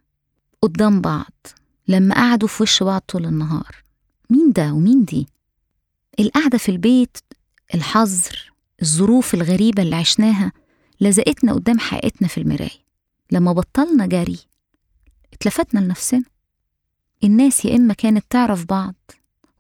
قدام 0.63 1.01
بعض. 1.01 1.47
لما 1.89 2.15
قعدوا 2.15 2.49
في 2.49 2.63
وش 2.63 2.83
بعض 2.83 3.01
طول 3.09 3.27
النهار. 3.27 3.77
مين 4.31 4.53
ده 4.53 4.73
ومين 4.73 5.05
دي؟ 5.05 5.27
القعدة 6.21 6.59
في 6.59 6.69
البيت 6.69 7.19
الحظر 7.75 8.53
الظروف 8.83 9.35
الغريبة 9.35 9.83
اللي 9.83 9.97
عشناها 9.97 10.53
لزقتنا 11.01 11.53
قدام 11.53 11.79
حقيقتنا 11.79 12.29
في 12.29 12.39
المراية. 12.39 12.87
لما 13.33 13.53
بطلنا 13.53 14.07
جري 14.07 14.39
اتلفتنا 15.33 15.81
لنفسنا. 15.81 16.25
الناس 17.25 17.65
يا 17.65 17.77
إما 17.77 17.95
كانت 17.95 18.25
تعرف 18.31 18.65
بعض 18.65 18.95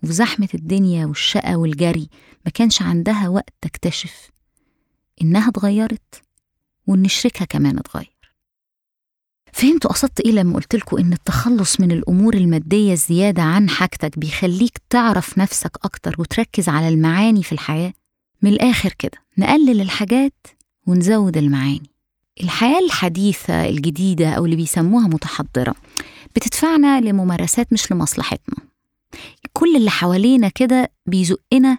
وفي 0.02 0.12
زحمة 0.12 0.48
الدنيا 0.54 1.06
والشقة 1.06 1.56
والجري 1.56 2.08
ما 2.44 2.50
كانش 2.50 2.82
عندها 2.82 3.28
وقت 3.28 3.54
تكتشف 3.60 4.30
إنها 5.22 5.48
اتغيرت 5.48 6.22
وإن 6.86 7.08
شريكها 7.08 7.44
كمان 7.44 7.78
اتغير. 7.78 8.15
فهمتوا 9.52 9.90
قصدت 9.92 10.20
إيه 10.20 10.32
لما 10.32 10.54
قلت 10.56 10.74
لكم 10.76 10.98
إن 10.98 11.12
التخلص 11.12 11.80
من 11.80 11.92
الأمور 11.92 12.34
المادية 12.34 12.92
الزياده 12.92 13.42
عن 13.42 13.68
حاجتك 13.68 14.18
بيخليك 14.18 14.78
تعرف 14.90 15.38
نفسك 15.38 15.76
أكتر 15.84 16.14
وتركز 16.18 16.68
على 16.68 16.88
المعاني 16.88 17.42
في 17.42 17.52
الحياة؟ 17.52 17.92
من 18.42 18.50
الآخر 18.52 18.92
كده 18.98 19.18
نقلل 19.38 19.80
الحاجات 19.80 20.46
ونزود 20.86 21.36
المعاني. 21.36 21.90
الحياة 22.42 22.78
الحديثة 22.78 23.68
الجديدة 23.68 24.30
أو 24.30 24.44
اللي 24.44 24.56
بيسموها 24.56 25.06
متحضرة 25.08 25.74
بتدفعنا 26.36 27.00
لممارسات 27.00 27.72
مش 27.72 27.92
لمصلحتنا. 27.92 28.56
كل 29.52 29.76
اللي 29.76 29.90
حوالينا 29.90 30.48
كده 30.48 30.90
بيزقنا 31.06 31.78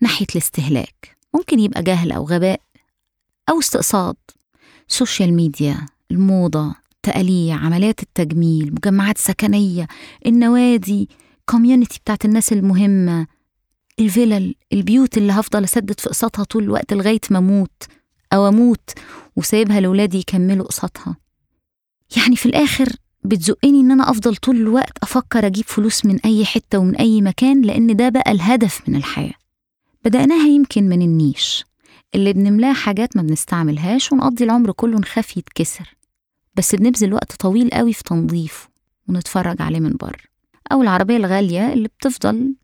ناحية 0.00 0.26
الاستهلاك. 0.32 1.16
ممكن 1.34 1.58
يبقى 1.60 1.82
جهل 1.82 2.12
أو 2.12 2.24
غباء 2.26 2.60
أو 3.50 3.58
استقصاد. 3.58 4.16
social 4.88 5.34
media 5.34 5.86
الموضة 6.10 6.74
تقاليع 7.02 7.56
عمليات 7.56 8.02
التجميل 8.02 8.72
مجمعات 8.74 9.18
سكنية 9.18 9.86
النوادي 10.26 11.08
community 11.46 11.98
بتاعت 12.04 12.24
الناس 12.24 12.52
المهمة 12.52 13.26
الفلل 13.98 14.54
البيوت 14.72 15.18
اللي 15.18 15.32
هفضل 15.32 15.64
أسدد 15.64 16.00
في 16.00 16.08
قسطها 16.08 16.44
طول 16.44 16.62
الوقت 16.62 16.92
لغاية 16.92 17.20
ما 17.30 17.38
أموت 17.38 17.82
أو 18.32 18.48
أموت 18.48 18.90
وسايبها 19.36 19.80
لولادي 19.80 20.18
يكملوا 20.18 20.66
قسطها 20.66 21.16
يعني 22.16 22.36
في 22.36 22.46
الآخر 22.46 22.88
بتزقني 23.24 23.80
إن 23.80 23.90
أنا 23.90 24.10
أفضل 24.10 24.36
طول 24.36 24.56
الوقت 24.56 24.98
أفكر 25.02 25.46
أجيب 25.46 25.64
فلوس 25.64 26.04
من 26.06 26.18
أي 26.24 26.44
حتة 26.44 26.78
ومن 26.78 26.96
أي 26.96 27.20
مكان 27.22 27.62
لأن 27.62 27.96
ده 27.96 28.08
بقى 28.08 28.32
الهدف 28.32 28.88
من 28.88 28.96
الحياة. 28.96 29.34
بدأناها 30.04 30.48
يمكن 30.48 30.88
من 30.88 31.02
النيش. 31.02 31.64
اللي 32.14 32.32
بنملاه 32.32 32.72
حاجات 32.72 33.16
ما 33.16 33.22
بنستعملهاش 33.22 34.12
ونقضي 34.12 34.44
العمر 34.44 34.72
كله 34.72 34.98
نخاف 34.98 35.36
يتكسر. 35.36 35.94
بس 36.54 36.74
بنبذل 36.74 37.14
وقت 37.14 37.32
طويل 37.32 37.70
قوي 37.70 37.92
في 37.92 38.02
تنظيفه 38.02 38.68
ونتفرج 39.08 39.62
عليه 39.62 39.80
من 39.80 39.96
بره. 39.96 40.18
أو 40.72 40.82
العربية 40.82 41.16
الغالية 41.16 41.72
اللي 41.72 41.88
بتفضل 41.88 42.54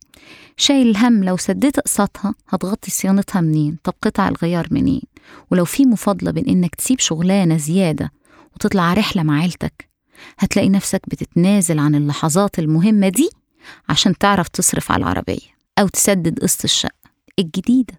شايل 0.57 0.89
الهم 0.91 1.25
لو 1.25 1.37
سديت 1.37 1.81
قسطها 1.81 2.35
هتغطي 2.49 2.91
صيانتها 2.91 3.41
منين؟ 3.41 3.79
طب 3.85 3.95
قطع 4.03 4.29
الغيار 4.29 4.67
منين؟ 4.71 5.03
ولو 5.51 5.65
في 5.65 5.85
مفاضلة 5.87 6.31
بين 6.31 6.49
إنك 6.49 6.75
تسيب 6.75 6.99
شغلانة 7.01 7.57
زيادة 7.57 8.13
وتطلع 8.55 8.95
رحلة 8.95 9.23
مع 9.23 9.41
عيلتك 9.41 9.89
هتلاقي 10.39 10.69
نفسك 10.69 11.01
بتتنازل 11.09 11.79
عن 11.79 11.95
اللحظات 11.95 12.59
المهمة 12.59 13.09
دي 13.09 13.31
عشان 13.89 14.19
تعرف 14.19 14.49
تصرف 14.49 14.93
على 14.93 15.03
العربية 15.03 15.59
أو 15.79 15.89
تسدد 15.89 16.39
قسط 16.41 16.65
الشقة 16.65 17.11
الجديدة. 17.39 17.95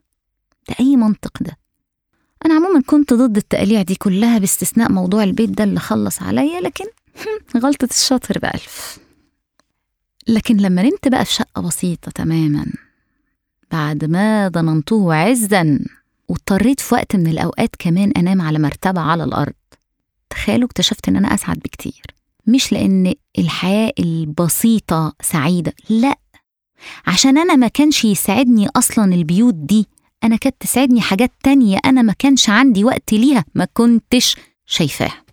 ده 0.70 0.76
أي 0.80 0.96
منطق 0.96 1.44
ده. 1.44 1.58
أنا 2.46 2.54
عموما 2.54 2.82
كنت 2.82 3.14
ضد 3.14 3.38
التقليع 3.38 3.82
دي 3.82 3.96
كلها 3.96 4.38
باستثناء 4.38 4.92
موضوع 4.92 5.24
البيت 5.24 5.50
ده 5.50 5.64
اللي 5.64 5.80
خلص 5.80 6.22
عليا 6.22 6.62
لكن 6.62 6.86
غلطة 7.64 7.88
الشاطر 7.92 8.40
بألف 8.40 9.00
لكن 10.28 10.58
لما 10.58 10.82
نمت 10.82 11.08
بقى 11.08 11.26
في 11.26 11.34
شقة 11.34 11.62
بسيطة 11.62 12.12
تماما 12.12 12.66
بعد 13.72 14.06
ما 14.06 14.50
ظننته 14.50 15.14
عزا 15.14 15.80
واضطريت 16.30 16.80
في 16.80 16.96
وقت 16.96 17.16
من 17.16 17.28
الأوقات 17.28 17.70
كمان 17.80 18.12
أنام 18.12 18.42
على 18.42 18.60
مرتبة 18.60 19.02
على 19.02 19.24
الأرض 19.24 19.54
تخيلوا 20.30 20.66
اكتشفت 20.68 21.08
إن 21.08 21.16
أنا 21.16 21.34
أسعد 21.34 21.58
بكتير. 21.58 22.04
مش 22.48 22.72
لأن 22.72 23.14
الحياة 23.40 23.94
البسيطة 24.00 25.14
سعيدة 25.22 25.74
لأ. 25.90 26.20
عشان 27.08 27.38
أنا 27.38 27.56
ما 27.56 27.68
كانش 27.68 28.06
يساعدني 28.06 28.68
أصلا 28.76 29.14
البيوت 29.14 29.54
دي 29.54 29.88
أنا 30.24 30.36
كانت 30.36 30.56
تساعدني 30.60 31.02
حاجات 31.02 31.32
تانية 31.44 31.80
أنا 31.86 32.02
ما 32.02 32.14
كانش 32.14 32.50
عندي 32.50 32.84
وقت 32.84 33.14
ليها 33.14 33.46
ما 33.56 33.66
كنتش 33.74 34.36
شايفاها. 34.66 35.24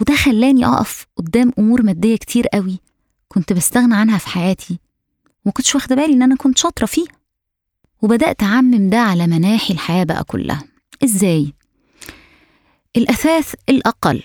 وده 0.00 0.14
خلاني 0.14 0.66
أقف 0.66 1.06
قدام 1.16 1.52
أمور 1.58 1.82
مادية 1.82 2.16
كتير 2.16 2.46
قوي 2.46 2.78
كنت 3.28 3.52
بستغنى 3.52 3.94
عنها 3.96 4.18
في 4.18 4.28
حياتي 4.28 4.78
وما 5.44 5.52
كنتش 5.52 5.74
واخدة 5.74 5.96
بالي 5.96 6.12
إن 6.14 6.22
أنا 6.22 6.36
كنت 6.36 6.58
شاطرة 6.58 6.86
فيها. 6.86 7.12
وبدأت 8.02 8.42
أعمم 8.42 8.90
ده 8.90 8.98
على 8.98 9.26
مناحي 9.26 9.74
الحياة 9.74 10.04
بقى 10.04 10.24
كلها. 10.24 10.62
إزاي؟ 11.04 11.52
الأثاث 12.96 13.54
الأقل 13.68 14.22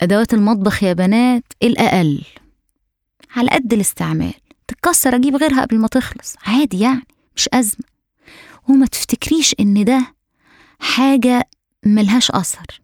أدوات 0.00 0.34
المطبخ 0.34 0.82
يا 0.82 0.92
بنات 0.92 1.44
الأقل. 1.62 2.22
على 3.36 3.50
قد 3.50 3.72
الاستعمال 3.72 4.34
تتكسر 4.68 5.16
أجيب 5.16 5.36
غيرها 5.36 5.60
قبل 5.64 5.78
ما 5.78 5.88
تخلص 5.88 6.34
عادي 6.46 6.80
يعني 6.80 7.02
مش 7.36 7.48
أزمة. 7.52 7.84
وما 8.68 8.86
تفتكريش 8.86 9.54
إن 9.60 9.84
ده 9.84 10.14
حاجة 10.80 11.48
ملهاش 11.86 12.30
أثر. 12.30 12.80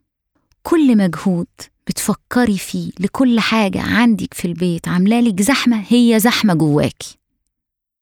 كل 0.62 0.96
مجهود 0.96 1.46
بتفكري 1.86 2.58
فيه 2.58 2.90
لكل 3.00 3.40
حاجة 3.40 3.80
عندك 3.82 4.34
في 4.34 4.44
البيت 4.44 4.88
عاملالك 4.88 5.42
زحمة 5.42 5.84
هي 5.88 6.20
زحمة 6.20 6.54
جواكي. 6.54 7.18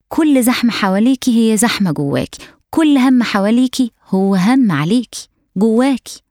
كل 0.09 0.43
زحمة 0.43 0.71
حواليكي 0.71 1.53
هي 1.53 1.57
زحمة 1.57 1.93
جواكي. 1.93 2.43
كل 2.71 2.99
هم 2.99 3.23
حواليكي 3.23 3.93
هو 4.09 4.35
هم 4.35 4.73
عليكي 4.73 5.29
جواكي. 5.57 6.23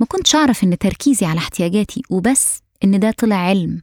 ما 0.00 0.06
كنتش 0.06 0.34
أعرف 0.34 0.64
إن 0.64 0.78
تركيزي 0.78 1.26
على 1.26 1.38
احتياجاتي 1.38 2.02
وبس 2.10 2.58
إن 2.84 3.00
ده 3.00 3.10
طلع 3.10 3.36
علم. 3.36 3.82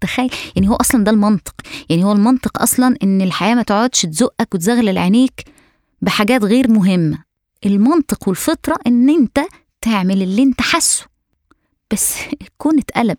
تخيل. 0.00 0.30
يعني 0.56 0.68
هو 0.68 0.74
أصلا 0.74 1.04
ده 1.04 1.10
المنطق. 1.10 1.54
يعني 1.90 2.04
هو 2.04 2.12
المنطق 2.12 2.62
أصلا 2.62 2.96
إن 3.02 3.20
الحياة 3.22 3.54
ما 3.54 3.62
تقعدش 3.62 4.02
تزقك 4.02 4.54
وتزغلل 4.54 4.98
عينيك 4.98 5.44
بحاجات 6.02 6.44
غير 6.44 6.70
مهمة. 6.70 7.24
المنطق 7.66 8.28
والفطرة 8.28 8.78
إن 8.86 9.10
أنت 9.10 9.40
تعمل 9.80 10.22
اللي 10.22 10.42
أنت 10.42 10.60
حاسه. 10.60 11.06
بس 11.92 12.14
الكون 12.42 12.78
اتقلب. 12.78 13.16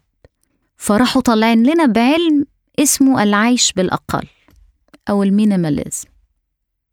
فراحوا 0.77 1.21
طالعين 1.21 1.63
لنا 1.63 1.85
بعلم 1.85 2.45
اسمه 2.79 3.23
العيش 3.23 3.73
بالأقل 3.73 4.27
أو 5.09 5.23
المينيماليزم. 5.23 6.07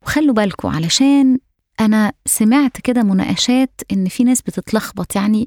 وخلوا 0.03 0.35
بالكم 0.35 0.69
علشان 0.69 1.39
أنا 1.81 2.13
سمعت 2.27 2.81
كده 2.81 3.03
مناقشات 3.03 3.81
إن 3.93 4.09
في 4.09 4.25
ناس 4.25 4.43
بتتلخبط. 4.43 5.17
يعني 5.17 5.47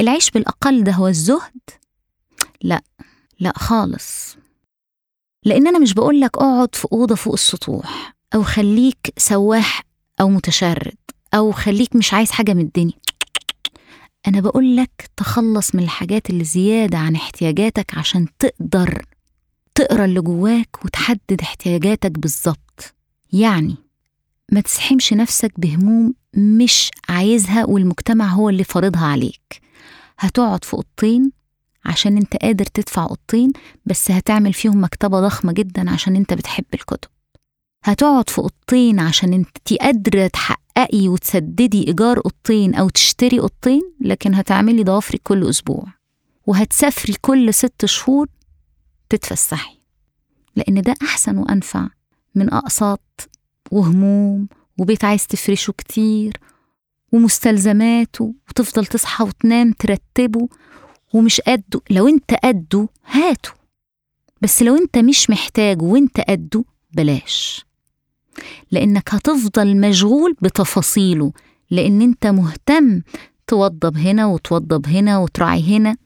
العيش 0.00 0.30
بالأقل 0.30 0.84
ده 0.84 0.92
هو 0.92 1.08
الزهد؟ 1.08 1.60
لا. 2.62 2.82
لا 3.40 3.52
خالص. 3.56 4.36
لأن 5.44 5.66
أنا 5.66 5.78
مش 5.78 5.94
بقولك 5.94 6.36
أقعد 6.36 6.74
في 6.74 6.88
أوضة 6.92 7.14
فوق 7.14 7.32
السطوح 7.32 8.14
أو 8.34 8.42
خليك 8.42 9.12
سواح 9.16 9.82
أو 10.20 10.28
متشرد 10.28 10.96
أو 11.34 11.52
خليك 11.52 11.96
مش 11.96 12.14
عايز 12.14 12.30
حاجة 12.30 12.54
من 12.54 12.60
الدنيا. 12.60 12.94
أنا 14.28 14.40
بقولك 14.40 15.10
تخلص 15.16 15.74
من 15.74 15.82
الحاجات 15.82 16.30
اللي 16.30 16.44
زيادة 16.44 16.98
عن 16.98 17.14
احتياجاتك 17.14 17.98
عشان 17.98 18.26
تقدر 18.38 19.04
تقرأ 19.74 20.04
اللي 20.04 20.20
جواك 20.20 20.84
وتحدد 20.84 21.40
احتياجاتك 21.42 22.10
بالظبط. 22.10 22.94
يعني 23.32 23.76
ما 24.52 24.60
تسحمش 24.60 25.12
نفسك 25.12 25.52
بهموم 25.60 26.14
مش 26.34 26.90
عايزها 27.08 27.64
والمجتمع 27.64 28.26
هو 28.26 28.48
اللي 28.48 28.64
فرضها 28.64 29.06
عليك. 29.06 29.60
هتقعد 30.18 30.64
في 30.64 30.74
اوضتين 30.74 31.32
عشان 31.84 32.16
انت 32.16 32.36
قادر 32.36 32.64
تدفع 32.64 33.02
اوضتين 33.02 33.52
بس 33.86 34.10
هتعمل 34.10 34.52
فيهم 34.52 34.84
مكتبة 34.84 35.20
ضخمة 35.20 35.52
جدا 35.52 35.90
عشان 35.90 36.16
انت 36.16 36.34
بتحب 36.34 36.64
الكتب. 36.74 37.08
هتقعد 37.84 38.28
في 38.30 38.38
اوضتين 38.38 39.00
عشان 39.00 39.32
انت 39.32 39.74
قادرة 39.80 40.26
تحققي 40.26 41.08
وتسددي 41.08 41.86
إيجار 41.88 42.16
اوضتين 42.16 42.74
أو 42.74 42.88
تشتري 42.88 43.40
اوضتين 43.40 43.82
لكن 44.00 44.34
هتعملي 44.34 44.84
ضوافرك 44.84 45.20
كل 45.24 45.48
أسبوع. 45.48 45.84
وهتسافري 46.46 47.14
كل 47.20 47.54
ست 47.54 47.84
شهور 47.84 48.28
تتفسحي. 49.08 49.80
لأن 50.56 50.82
ده 50.82 50.94
أحسن 51.02 51.38
وأنفع 51.38 51.88
من 52.34 52.52
أقساط 52.52 53.28
وهموم 53.70 54.48
وبيت 54.78 55.04
عايز 55.04 55.26
تفرشه 55.26 55.70
كتير 55.78 56.36
ومستلزماته 57.12 58.34
وتفضل 58.48 58.86
تصحى 58.86 59.24
وتنام 59.24 59.72
ترتبه. 59.72 60.48
ومش 61.14 61.40
قده. 61.40 61.80
لو 61.90 62.08
انت 62.08 62.34
قده 62.44 62.88
هاته. 63.06 63.50
بس 64.40 64.62
لو 64.62 64.76
انت 64.76 64.98
مش 64.98 65.30
محتاج 65.30 65.82
وانت 65.82 66.20
قده 66.20 66.64
بلاش. 66.92 67.64
لأنك 68.70 69.14
هتفضل 69.14 69.76
مشغول 69.80 70.36
بتفاصيله. 70.42 71.32
لأن 71.70 72.02
انت 72.02 72.26
مهتم 72.26 73.02
توضب 73.46 73.96
هنا 73.96 74.26
وتوضب 74.26 74.86
هنا 74.86 75.18
وتراعي 75.18 75.76
هنا. 75.76 75.96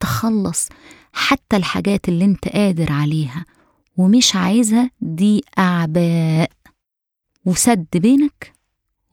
تخلص 0.00 0.68
حتى 1.12 1.56
الحاجات 1.56 2.08
اللي 2.08 2.24
انت 2.24 2.48
قادر 2.48 2.92
عليها. 2.92 3.44
ومش 3.96 4.36
عايزها 4.36 4.90
دي 5.00 5.44
أعباء. 5.58 6.50
وسد 7.44 7.86
بينك 7.94 8.52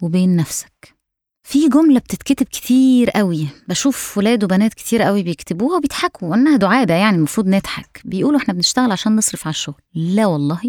وبين 0.01 0.35
نفسك. 0.35 0.95
في 1.43 1.69
جملة 1.69 1.99
بتتكتب 1.99 2.45
كتير 2.45 3.09
قوي. 3.09 3.47
بشوف 3.67 4.17
ولاد 4.17 4.43
وبنات 4.43 4.73
كتير 4.73 5.01
قوي 5.01 5.23
بيكتبوها 5.23 5.77
وبيضحكوا 5.77 6.27
وإنها 6.27 6.57
دعابة 6.57 6.93
يعني 6.93 7.17
المفروض 7.17 7.47
نضحك. 7.47 8.01
بيقولوا 8.05 8.39
إحنا 8.39 8.53
بنشتغل 8.53 8.91
عشان 8.91 9.15
نصرف 9.15 9.47
على 9.47 9.53
الشغل. 9.53 9.81
لا 9.93 10.25
والله. 10.25 10.61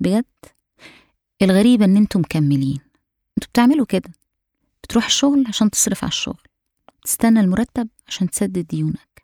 بجد؟ 0.00 0.24
الغريبة 1.42 1.84
إن 1.84 1.96
أنتم 1.96 2.20
مكملين. 2.20 2.80
أنتوا 3.38 3.50
بتعملوا 3.50 3.86
كده. 3.86 4.10
بتروح 4.82 5.06
الشغل 5.06 5.44
عشان 5.48 5.70
تصرف 5.70 6.04
على 6.04 6.10
الشغل. 6.10 6.42
تستنى 7.04 7.40
المرتب 7.40 7.88
عشان 8.08 8.30
تسدد 8.30 8.66
ديونك. 8.66 9.22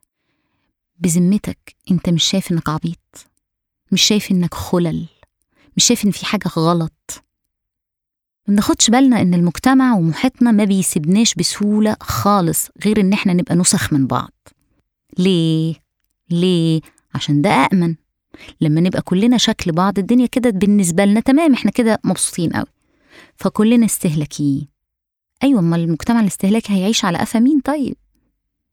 بذمتك 0.99 1.77
أنت 1.91 2.09
مش 2.09 2.25
شايف 2.25 2.53
إنك 2.53 2.69
عبيط. 2.69 3.27
مش 3.93 4.03
شايف 4.03 4.31
إنك 4.31 4.55
خلل. 4.55 5.07
مش 5.77 5.85
شايف 5.85 6.05
إن 6.05 6.11
في 6.11 6.27
حاجة 6.27 6.49
غلط. 6.49 7.25
ما 8.49 8.53
بناخدش 8.55 8.91
بالنا 8.91 9.21
إن 9.23 9.35
المجتمع 9.35 9.95
ومحيطنا 9.95 10.51
ما 10.51 10.65
بيسيبناش 10.65 11.35
بسهولة 11.35 11.97
خالص 12.01 12.69
غير 12.85 13.01
إن 13.01 13.13
إحنا 13.13 13.33
نبقى 13.33 13.55
نسخ 13.55 13.93
من 13.93 14.07
بعض. 14.07 14.31
ليه؟ 15.19 15.75
ليه؟ 16.31 16.81
عشان 17.15 17.43
ده 17.43 17.51
أأمن. 17.51 17.95
لما 18.61 18.81
نبقى 18.81 19.03
كلنا 19.03 19.39
شكل 19.39 19.73
بعض 19.73 19.99
الدنيا 19.99 20.27
كده 20.27 20.51
بالنسبة 20.51 21.05
لنا 21.05 21.21
تمام 21.21 21.53
إحنا 21.53 21.71
كده 21.71 21.99
مبسوطين 22.05 22.51
قوي 22.51 22.67
فكلنا 23.37 23.87
استهلاكيين. 23.87 24.69
أيوة 25.43 25.61
أما 25.61 25.77
المجتمع 25.77 26.21
الاستهلاكي 26.21 26.73
هيعيش 26.73 27.05
على 27.05 27.19
قفا 27.19 27.39
مين 27.39 27.61
طيب؟ 27.61 27.97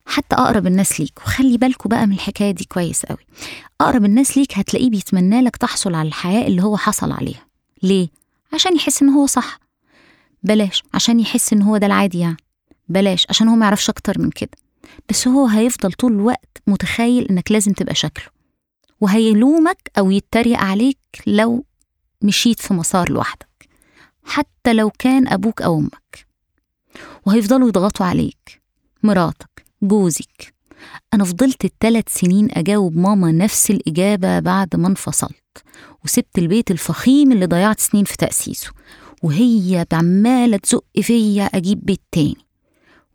حتى 0.06 0.36
أقرب 0.36 0.66
الناس 0.66 1.00
ليك. 1.00 1.18
وخلي 1.18 1.58
بالكوا 1.58 1.90
بقى 1.90 2.06
من 2.06 2.12
الحكاية 2.12 2.50
دي 2.50 2.64
كويس 2.64 3.06
قوي 3.06 3.18
أقرب 3.80 4.04
الناس 4.04 4.38
ليك 4.38 4.58
هتلاقيه 4.58 4.90
بيتمنى 4.90 5.40
لك 5.40 5.56
تحصل 5.56 5.94
على 5.94 6.08
الحياة 6.08 6.46
اللي 6.46 6.62
هو 6.62 6.76
حصل 6.76 7.12
عليها. 7.12 7.46
ليه؟ 7.82 8.08
عشان 8.52 8.76
يحس 8.76 9.02
إن 9.02 9.08
هو 9.08 9.26
صح. 9.26 9.58
بلاش 10.42 10.82
عشان 10.94 11.20
يحس 11.20 11.52
إن 11.52 11.62
هو 11.62 11.76
ده 11.76 11.86
العادي 11.86 12.18
يعني. 12.18 12.36
بلاش 12.88 13.26
عشان 13.30 13.48
هو 13.48 13.56
ما 13.56 13.66
يعرفش 13.66 13.90
أكتر 13.90 14.18
من 14.18 14.30
كده. 14.30 14.50
بس 15.08 15.28
هو 15.28 15.46
هيفضل 15.46 15.92
طول 15.92 16.12
الوقت 16.12 16.62
متخيل 16.66 17.26
إنك 17.28 17.52
لازم 17.52 17.72
تبقى 17.72 17.94
شكله. 17.94 18.26
وهيلومك 19.00 19.90
أو 19.98 20.10
يتريق 20.10 20.58
عليك 20.58 20.98
لو 21.26 21.64
مشيت 22.22 22.60
في 22.60 22.74
مسار 22.74 23.10
لوحدك. 23.10 23.68
حتى 24.24 24.72
لو 24.72 24.90
كان 24.90 25.28
أبوك 25.28 25.62
أو 25.62 25.78
أمك. 25.78 26.26
وهيفضلوا 27.26 27.68
يضغطوا 27.68 28.06
عليك. 28.06 28.62
مراتك 29.02 29.64
جوزك. 29.82 30.54
أنا 31.14 31.24
فضلت 31.24 31.64
الثلاث 31.64 32.04
سنين 32.08 32.48
أجاوب 32.50 32.96
ماما 32.96 33.32
نفس 33.32 33.70
الإجابة 33.70 34.38
بعد 34.38 34.76
ما 34.76 34.88
انفصلت 34.88 35.64
وسبت 36.04 36.38
البيت 36.38 36.70
الفخيم 36.70 37.32
اللي 37.32 37.46
ضيعت 37.46 37.80
سنين 37.80 38.04
في 38.04 38.16
تأسيسه 38.16 38.70
وهي 39.22 39.86
عمالة 39.92 40.56
تزق 40.56 40.84
فيا 41.00 41.44
أجيب 41.44 41.84
بيت 41.84 42.00
تاني 42.12 42.46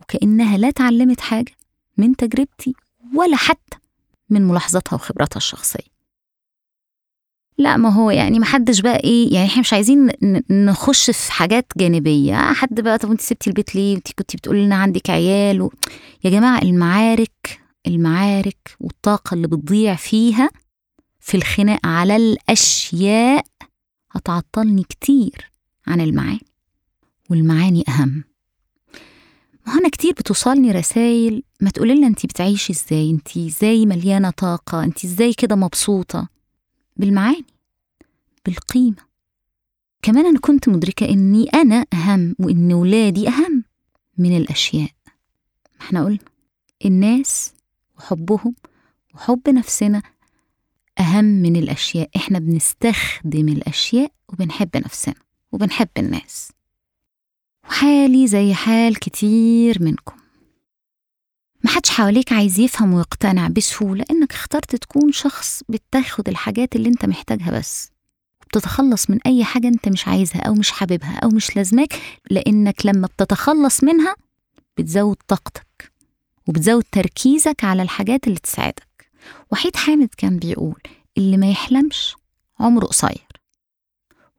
وكأنها 0.01 0.57
لا 0.57 0.69
اتعلمت 0.69 1.21
حاجة 1.21 1.51
من 1.97 2.15
تجربتي 2.15 2.73
ولا 3.15 3.37
حتى 3.37 3.77
من 4.29 4.47
ملاحظاتها 4.47 4.95
وخبراتها 4.95 5.37
الشخصية. 5.37 5.94
لا 7.57 7.77
ما 7.77 7.89
هو 7.89 8.11
يعني 8.11 8.39
ما 8.39 8.45
حدش 8.45 8.81
بقى 8.81 8.99
إيه 9.03 9.33
يعني 9.33 9.47
إحنا 9.47 9.59
مش 9.61 9.73
عايزين 9.73 10.09
نخش 10.49 11.11
في 11.11 11.31
حاجات 11.31 11.65
جانبية. 11.77 12.35
حد 12.53 12.81
بقى 12.81 12.97
طب 12.97 13.11
أنت 13.11 13.21
سبتي 13.21 13.49
البيت 13.49 13.75
ليه؟ 13.75 13.95
أنت 13.95 14.11
كنتي 14.11 14.37
بتقولي 14.37 14.65
لنا 14.65 14.75
عندك 14.75 15.09
عيال 15.09 15.61
و... 15.61 15.73
يا 16.23 16.29
جماعة 16.29 16.61
المعارك 16.61 17.59
المعارك 17.87 18.75
والطاقة 18.79 19.33
اللي 19.33 19.47
بتضيع 19.47 19.95
فيها 19.95 20.49
في 21.19 21.37
الخناق 21.37 21.79
على 21.85 22.15
الأشياء 22.15 23.43
هتعطلني 24.11 24.83
كتير 24.83 25.51
عن 25.87 26.01
المعاني 26.01 26.45
والمعاني 27.29 27.83
أهم. 27.89 28.23
ما 29.67 29.73
أنا 29.73 29.89
كتير 29.89 30.11
بتوصلني 30.11 30.71
رسائل 30.71 31.43
ما 31.61 31.69
تقولي 31.69 31.95
لنا 31.95 32.07
أنت 32.07 32.25
بتعيشي 32.25 32.73
إزاي؟ 32.73 33.09
أنت 33.11 33.37
إزاي 33.37 33.85
مليانة 33.85 34.29
طاقة؟ 34.29 34.83
أنت 34.83 35.05
إزاي 35.05 35.33
كده 35.33 35.55
مبسوطة؟ 35.55 36.34
بالمعاني 36.95 37.45
بالقيمة. 38.45 39.05
كمان 40.01 40.25
أنا 40.25 40.39
كنت 40.39 40.69
مدركة 40.69 41.09
إني 41.09 41.49
أنا 41.49 41.85
أهم 41.93 42.35
وإن 42.39 42.73
ولادي 42.73 43.27
أهم 43.27 43.63
من 44.17 44.37
الأشياء. 44.37 44.89
ما 45.75 45.81
إحنا 45.81 46.05
قلنا 46.05 46.19
الناس 46.85 47.53
وحبهم 47.97 48.55
وحب 49.13 49.49
نفسنا 49.49 50.01
أهم 50.99 51.25
من 51.25 51.55
الأشياء. 51.55 52.09
إحنا 52.15 52.39
بنستخدم 52.39 53.49
الأشياء 53.49 54.11
وبنحب 54.29 54.77
نفسنا 54.77 55.15
وبنحب 55.51 55.89
الناس. 55.97 56.51
وحالي 57.69 58.27
زي 58.27 58.53
حال 58.53 58.99
كتير 58.99 59.83
منكم. 59.83 60.24
محدش 61.65 61.89
حواليك 61.89 62.33
عايز 62.33 62.59
يفهم 62.59 62.93
ويقتنع 62.93 63.47
بسهولة 63.47 64.05
إنك 64.11 64.31
اخترت 64.33 64.75
تكون 64.75 65.11
شخص 65.11 65.63
بتاخد 65.69 66.29
الحاجات 66.29 66.75
اللي 66.75 66.89
أنت 66.89 67.05
محتاجها 67.05 67.51
بس. 67.59 67.91
بتتخلص 68.47 69.09
من 69.09 69.19
أي 69.25 69.43
حاجة 69.43 69.67
أنت 69.67 69.89
مش 69.89 70.07
عايزها 70.07 70.41
أو 70.41 70.53
مش 70.53 70.71
حاببها 70.71 71.19
أو 71.23 71.29
مش 71.29 71.55
لازماك 71.55 72.01
لأنك 72.29 72.85
لما 72.85 73.07
بتتخلص 73.07 73.83
منها 73.83 74.15
بتزود 74.77 75.17
طاقتك 75.27 75.91
وبتزود 76.47 76.83
تركيزك 76.91 77.63
على 77.63 77.81
الحاجات 77.81 78.27
اللي 78.27 78.39
تساعدك. 78.39 79.09
وحيد 79.51 79.75
حامد 79.75 80.09
كان 80.17 80.37
بيقول 80.37 80.81
اللي 81.17 81.37
ما 81.37 81.49
يحلمش 81.51 82.15
عمره 82.59 82.85
قصير. 82.85 83.27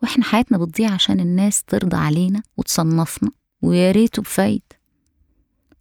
وإحنا 0.02 0.24
حياتنا 0.24 0.58
بتضيع 0.58 0.90
عشان 0.90 1.20
الناس 1.20 1.62
ترضى 1.64 1.96
علينا 1.96 2.42
وتصنفنا 2.56 3.30
ويا 3.62 3.90
ريته 3.92 4.22
بفايد 4.22 4.62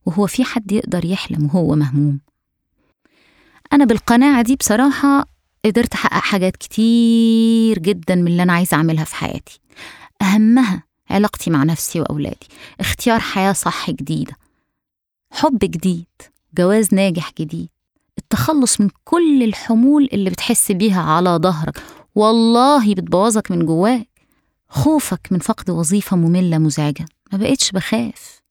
وهو 0.05 0.27
في 0.27 0.43
حد 0.43 0.71
يقدر 0.71 1.05
يحلم 1.05 1.45
وهو 1.45 1.75
مهموم. 1.75 2.19
أنا 3.73 3.85
بالقناعة 3.85 4.41
دي 4.41 4.55
بصراحة 4.55 5.25
قدرت 5.65 5.93
أحقق 5.93 6.21
حاجات 6.23 6.57
كتير 6.57 7.79
جدا 7.79 8.15
من 8.15 8.27
اللي 8.27 8.43
أنا 8.43 8.53
عايزة 8.53 8.77
أعملها 8.77 9.03
في 9.03 9.15
حياتي. 9.15 9.59
أهمها 10.21 10.83
علاقتي 11.09 11.49
مع 11.49 11.63
نفسي 11.63 11.99
وأولادي. 12.01 12.47
اختيار 12.79 13.19
حياة 13.19 13.53
صح 13.53 13.91
جديدة. 13.91 14.33
حب 15.31 15.59
جديد. 15.59 16.07
جواز 16.57 16.93
ناجح 16.93 17.31
جديد. 17.39 17.69
التخلص 18.17 18.81
من 18.81 18.89
كل 19.03 19.43
الحمول 19.43 20.09
اللي 20.13 20.29
بتحس 20.29 20.71
بيها 20.71 21.01
على 21.01 21.29
ظهرك. 21.29 21.83
والله 22.15 22.95
بتبوظك 22.95 23.51
من 23.51 23.65
جواك. 23.65 24.09
خوفك 24.69 25.27
من 25.31 25.39
فقد 25.39 25.69
وظيفة 25.69 26.17
مملة 26.17 26.57
مزعجة. 26.57 27.05
ما 27.31 27.37
بقتش 27.37 27.71
بخاف. 27.71 28.41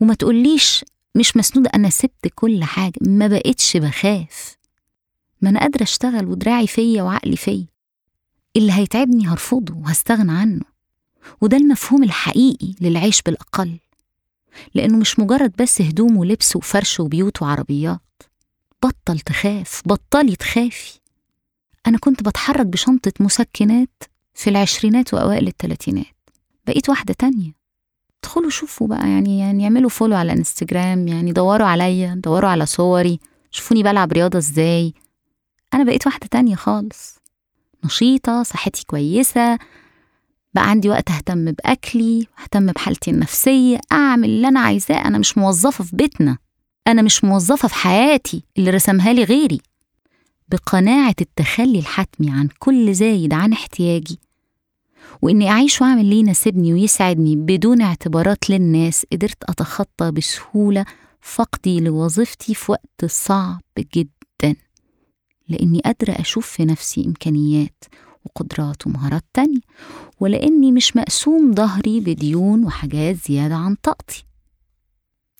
وما 0.00 0.14
تقوليش 0.14 0.84
مش 1.14 1.36
مسنودة 1.36 1.70
أنا 1.74 1.90
سبت 1.90 2.28
كل 2.34 2.64
حاجة 2.64 2.98
ما 3.00 3.26
بقتش 3.26 3.76
بخاف. 3.76 4.56
ما 5.40 5.50
أنا 5.50 5.60
قادرة 5.60 5.82
أشتغل 5.82 6.26
ودراعي 6.26 6.66
فيا 6.66 7.02
وعقلي 7.02 7.36
فيا. 7.36 7.66
اللي 8.56 8.72
هيتعبني 8.72 9.28
هرفضه 9.28 9.74
وهستغنى 9.74 10.32
عنه. 10.32 10.64
وده 11.40 11.56
المفهوم 11.56 12.02
الحقيقي 12.02 12.74
للعيش 12.80 13.22
بالأقل. 13.22 13.78
لأنه 14.74 14.98
مش 14.98 15.18
مجرد 15.18 15.52
بس 15.58 15.82
هدوم 15.82 16.16
ولبس 16.16 16.56
وفرش 16.56 17.00
وبيوت 17.00 17.42
وعربيات. 17.42 18.22
بطل 18.82 19.20
تخاف 19.20 19.82
بطلي 19.86 20.36
تخافي. 20.36 20.98
أنا 21.86 21.98
كنت 21.98 22.22
بتحرك 22.22 22.66
بشنطة 22.66 23.12
مسكنات 23.20 24.02
في 24.34 24.50
العشرينات 24.50 25.14
وأوائل 25.14 25.46
التلاتينات. 25.46 26.06
بقيت 26.66 26.88
واحدة 26.88 27.14
تانية. 27.14 27.57
ادخلوا 28.24 28.50
شوفوا 28.50 28.86
بقى 28.86 29.10
يعني 29.10 29.38
يعني 29.38 29.64
اعملوا 29.64 29.90
فولو 29.90 30.16
على 30.16 30.32
انستجرام 30.32 31.08
يعني 31.08 31.32
دوروا 31.32 31.66
عليا 31.66 32.14
دوروا 32.24 32.50
على 32.50 32.66
صوري 32.66 33.20
شوفوني 33.50 33.82
بلعب 33.82 34.12
رياضة 34.12 34.38
إزاي. 34.38 34.94
أنا 35.74 35.84
بقيت 35.84 36.06
واحدة 36.06 36.26
تانية 36.26 36.54
خالص. 36.54 37.18
نشيطة 37.84 38.42
صحتي 38.42 38.84
كويسة 38.86 39.58
بقى 40.54 40.70
عندي 40.70 40.88
وقت 40.88 41.10
أهتم 41.10 41.52
بأكلي 41.52 42.26
أهتم 42.42 42.66
بحالتي 42.66 43.10
النفسية 43.10 43.80
أعمل 43.92 44.24
اللي 44.28 44.48
أنا 44.48 44.60
عايزاه. 44.60 44.96
أنا 45.04 45.18
مش 45.18 45.38
موظفة 45.38 45.84
في 45.84 45.96
بيتنا. 45.96 46.38
أنا 46.86 47.02
مش 47.02 47.24
موظفة 47.24 47.68
في 47.68 47.74
حياتي 47.74 48.42
اللي 48.58 48.70
رسمها 48.70 49.12
لي 49.12 49.24
غيري. 49.24 49.60
بقناعة 50.48 51.14
التخلي 51.20 51.78
الحتمي 51.78 52.30
عن 52.30 52.48
كل 52.58 52.94
زايد 52.94 53.34
عن 53.34 53.52
احتياجي. 53.52 54.18
وإني 55.22 55.50
أعيش 55.50 55.82
وأعمل 55.82 56.00
اللي 56.00 56.16
يناسبني 56.16 56.72
ويسعدني 56.72 57.36
بدون 57.36 57.82
اعتبارات 57.82 58.50
للناس 58.50 59.06
قدرت 59.12 59.44
أتخطى 59.44 60.10
بسهولة 60.10 60.84
فقدي 61.20 61.80
لوظيفتي 61.80 62.54
في 62.54 62.72
وقت 62.72 63.04
صعب 63.04 63.60
جدا. 63.94 64.56
لأني 65.48 65.80
قادرة 65.80 66.12
أشوف 66.12 66.46
في 66.46 66.64
نفسي 66.64 67.04
إمكانيات 67.06 67.84
وقدرات 68.24 68.86
ومهارات 68.86 69.24
تانية 69.34 69.60
ولأني 70.20 70.72
مش 70.72 70.96
مقسوم 70.96 71.54
ظهري 71.54 72.00
بديون 72.00 72.64
وحاجات 72.64 73.16
زيادة 73.28 73.54
عن 73.54 73.74
طاقتي. 73.74 74.24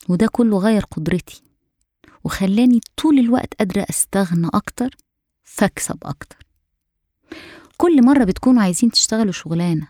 وده 0.09 0.27
كله 0.33 0.59
غير 0.59 0.85
قدرتي 0.85 1.43
وخلاني 2.25 2.81
طول 2.97 3.19
الوقت 3.19 3.55
قادرة 3.55 3.87
أستغنى 3.91 4.49
أكتر 4.55 4.97
فأكسب 5.45 5.99
أكتر. 6.03 6.37
كل 7.81 8.05
مرة 8.05 8.25
بتكونوا 8.25 8.63
عايزين 8.63 8.91
تشتغلوا 8.91 9.33
شغلانة 9.33 9.89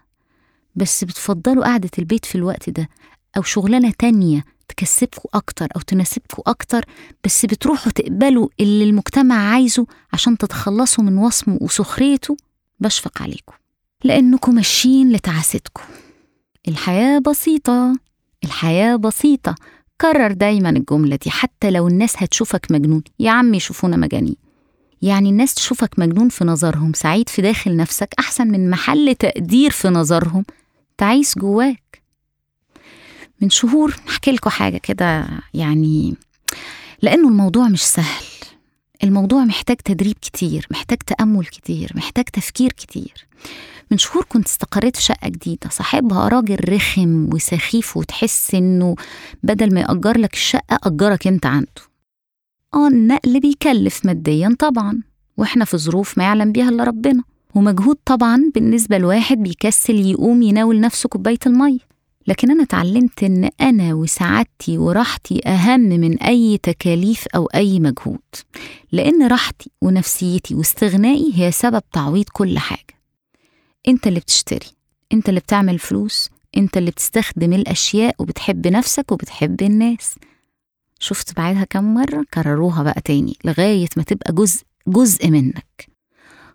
بس 0.77 1.05
بتفضلوا 1.05 1.65
قعدة 1.65 1.91
البيت 1.99 2.25
في 2.25 2.35
الوقت 2.35 2.71
ده 2.71 2.89
أو 3.37 3.43
شغلانة 3.43 3.93
تانية 3.99 4.45
تكسبكوا 4.69 5.31
أكتر 5.35 5.69
أو 5.77 5.81
تناسبكوا 5.81 6.51
أكتر 6.51 6.85
بس 7.25 7.47
بتروحوا 7.47 7.93
تقبلوا 7.93 8.49
اللي 8.61 8.85
المجتمع 8.85 9.35
عايزه 9.53 9.87
عشان 10.13 10.39
تتخلصوا 10.39 11.05
من 11.05 11.19
وصمه 11.19 11.59
وسخريته 11.61 12.37
بشفق 12.81 13.23
عليكم. 13.23 13.53
لأنكم 14.05 14.55
ماشيين 14.55 15.13
لتعاستكم 15.13 15.83
الحياة 16.69 17.19
بسيطة 17.19 17.97
الحياة 18.45 18.97
بسيطة. 18.97 19.55
كرر 20.01 20.33
دايما 20.33 20.71
الجملة 20.71 21.17
دي 21.17 21.31
حتى 21.31 21.71
لو 21.71 21.89
الناس 21.89 22.23
هتشوفك 22.23 22.67
مجنون. 22.71 23.03
يا 23.21 23.31
عم 23.31 23.55
يشوفونا 23.55 23.97
مجانين. 23.97 24.37
يعني 25.03 25.31
الناس 25.31 25.55
تشوفك 25.55 25.99
مجنون 25.99 26.29
في 26.29 26.45
نظرهم 26.45 26.93
سعيد 26.93 27.29
في 27.29 27.43
داخل 27.43 27.77
نفسك 27.77 28.09
أحسن 28.19 28.47
من 28.47 28.71
محل 28.71 29.15
تقدير 29.15 29.71
في 29.71 29.89
نظرهم 29.89 30.45
تعيس 30.99 31.39
جواك. 31.39 32.03
من 33.41 33.51
شهور 33.51 33.97
احكي 34.09 34.33
لكم 34.33 34.51
حاجة 34.51 34.79
كده 34.79 35.29
يعني 35.55 36.15
لأنه 37.03 37.29
الموضوع 37.29 37.69
مش 37.69 37.83
سهل. 37.83 38.25
الموضوع 39.05 39.45
محتاج 39.45 39.77
تدريب 39.77 40.17
كتير 40.23 40.67
محتاج 40.71 40.99
تأمل 40.99 41.47
كتير 41.47 41.93
محتاج 41.95 42.25
تفكير 42.25 42.73
كتير. 42.73 43.27
من 43.91 43.99
شهور 43.99 44.25
كنت 44.29 44.47
استقريت 44.47 44.97
في 44.97 45.03
شقة 45.03 45.29
جديدة 45.29 45.71
صاحبها 45.71 46.29
راجل 46.29 46.75
رخم 46.75 47.29
وسخيف 47.35 47.97
وتحس 47.97 48.55
إنه 48.55 48.97
بدل 49.43 49.75
ما 49.75 49.81
يأجر 49.81 50.19
لك 50.19 50.35
الشقة 50.35 50.79
أجرك 50.85 51.27
أنت 51.27 51.47
عنده. 51.47 51.89
آه 52.75 52.89
النقل 52.89 53.41
بيكلف 53.41 54.07
ماديا 54.07 54.57
طبعا 54.59 55.03
وإحنا 55.37 55.65
في 55.65 55.79
ظروف 55.79 56.19
ما 56.19 56.25
يعلم 56.25 56.53
بيها 56.53 56.69
إلا 56.69 56.85
ربنا. 56.85 57.23
ومجهود 57.55 57.97
طبعا 58.05 58.51
بالنسبة 58.55 58.99
لواحد 58.99 59.39
بيكسل 59.43 59.95
يقوم 59.95 60.43
يناول 60.43 60.81
نفسه 60.81 61.09
كوباية 61.09 61.39
المية 61.47 61.79
لكن 62.27 62.51
أنا 62.51 62.63
اتعلمت 62.63 63.23
إن 63.23 63.51
أنا 63.61 63.95
وسعادتي 63.95 64.79
وراحتي 64.79 65.49
أهم 65.49 65.81
من 65.81 66.19
أي 66.23 66.59
تكاليف 66.63 67.27
أو 67.35 67.47
أي 67.47 67.81
مجهود. 67.81 68.19
لأن 68.93 69.27
راحتي 69.27 69.71
ونفسيتي 69.83 70.55
واستغنائي 70.55 71.33
هي 71.35 71.51
سبب 71.53 71.83
تعويض 71.93 72.25
كل 72.33 72.59
حاجة. 72.59 72.99
أنت 73.89 74.07
اللي 74.07 74.21
بتشتري 74.21 74.67
أنت 75.13 75.29
اللي 75.29 75.41
بتعمل 75.41 75.79
فلوس 75.79 76.31
أنت 76.57 76.77
اللي 76.77 76.91
بتستخدم 76.91 77.53
الأشياء 77.53 78.15
وبتحب 78.19 78.67
نفسك 78.67 79.13
وبتحب 79.13 79.63
الناس. 79.63 80.15
شفت 80.99 81.37
بعدها 81.37 81.65
كم 81.65 81.95
مرة 81.95 82.25
كرروها 82.35 82.83
بقى 82.83 83.01
تاني 83.05 83.37
لغاية 83.45 83.89
ما 83.97 84.03
تبقى 84.03 84.33
جزء 84.33 84.63
جزء 84.87 85.31
منك. 85.31 85.89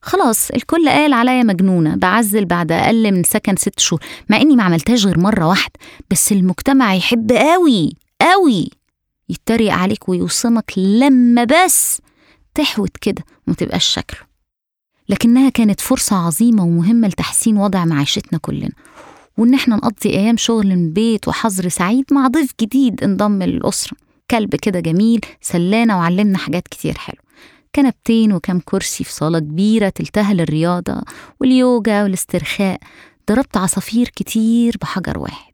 خلاص 0.01 0.51
الكل 0.51 0.89
قال 0.89 1.13
عليا 1.13 1.43
مجنونة 1.43 1.95
بعزل 1.95 2.45
بعد 2.45 2.71
أقل 2.71 3.11
من 3.11 3.23
سكن 3.23 3.55
ست 3.55 3.79
شهور 3.79 4.01
مع 4.29 4.37
إني 4.41 4.55
ما 4.55 4.63
عملتهاش 4.63 5.05
غير 5.05 5.19
مرة 5.19 5.47
واحدة. 5.47 5.73
بس 6.11 6.31
المجتمع 6.31 6.95
يحب 6.95 7.31
قوي 7.31 7.93
قوي 8.21 8.69
يتريق 9.29 9.73
عليك 9.73 10.09
ويوصمك 10.09 10.77
لما 10.77 11.43
بس 11.43 12.01
تحوت 12.55 12.97
كده 12.97 13.23
وما 13.47 13.55
تبقاش 13.55 13.85
شكله. 13.85 14.19
لكنها 15.09 15.49
كانت 15.49 15.79
فرصة 15.81 16.15
عظيمة 16.15 16.63
ومهمة 16.63 17.07
لتحسين 17.07 17.57
وضع 17.57 17.85
معيشتنا 17.85 18.39
كلنا. 18.39 18.71
وإن 19.37 19.53
إحنا 19.53 19.75
نقضي 19.75 20.09
أيام 20.09 20.37
شغل 20.37 20.67
من 20.67 20.93
بيت 20.93 21.27
وحظر 21.27 21.69
سعيد 21.69 22.05
مع 22.11 22.27
ضيف 22.27 22.53
جديد 22.61 23.03
انضم 23.03 23.43
للأسرة. 23.43 23.97
كلب 24.31 24.55
كده 24.55 24.79
جميل 24.79 25.21
سلانا 25.41 25.95
وعلمنا 25.95 26.37
حاجات 26.37 26.67
كتير 26.67 26.97
حلوة 26.97 27.23
كنبتين 27.75 28.33
وكم 28.33 28.59
كرسي 28.59 29.03
في 29.03 29.11
صالة 29.13 29.39
كبيرة 29.39 29.89
تلتها 29.89 30.33
للرياضة 30.33 31.01
واليوجا 31.39 32.03
والاسترخاء. 32.03 32.79
ضربت 33.29 33.57
عصافير 33.57 34.09
كتير 34.09 34.77
بحجر 34.81 35.17
واحد. 35.19 35.53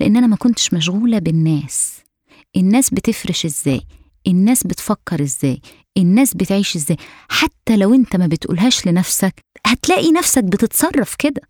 لأن 0.00 0.16
أنا 0.16 0.26
ما 0.26 0.36
كنتش 0.36 0.74
مشغولة 0.74 1.18
بالناس. 1.18 1.92
الناس 2.56 2.90
بتفرش 2.90 3.44
إزاي؟ 3.44 3.80
الناس 4.26 4.66
بتفكر 4.66 5.22
إزاي؟ 5.22 5.60
الناس 5.98 6.34
بتعيش 6.34 6.76
إزاي؟ 6.76 6.96
حتى 7.28 7.76
لو 7.76 7.94
أنت 7.94 8.16
ما 8.16 8.26
بتقولهاش 8.26 8.86
لنفسك 8.86 9.34
هتلاقي 9.66 10.12
نفسك 10.12 10.44
بتتصرف 10.44 11.14
كده. 11.14 11.42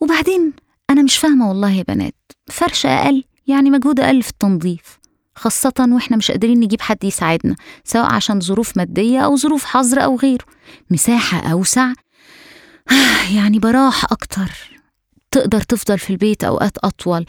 وبعدين 0.00 0.52
أنا 0.90 1.02
مش 1.02 1.16
فاهمة 1.16 1.48
والله 1.48 1.70
يا 1.72 1.82
بنات 1.82 2.14
فرش 2.50 2.86
أقل 2.86 3.24
يعني 3.46 3.70
مجهود 3.70 4.00
أقل 4.00 4.22
في 4.22 4.30
التنظيف. 4.30 5.00
خاصة 5.34 5.88
وإحنا 5.92 6.16
مش 6.16 6.30
قادرين 6.30 6.60
نجيب 6.60 6.80
حد 6.80 7.04
يساعدنا 7.04 7.56
سواء 7.84 8.12
عشان 8.12 8.40
ظروف 8.40 8.76
مادية 8.76 9.20
أو 9.20 9.36
ظروف 9.36 9.64
حظر 9.64 10.04
أو 10.04 10.16
غيره. 10.16 10.44
مساحة 10.90 11.52
أوسع. 11.52 11.92
يعني 13.34 13.58
براح 13.58 14.04
أكتر. 14.04 14.50
تقدر 15.30 15.60
تفضل 15.60 15.98
في 15.98 16.10
البيت 16.10 16.44
أوقات 16.44 16.78
أطول. 16.78 17.26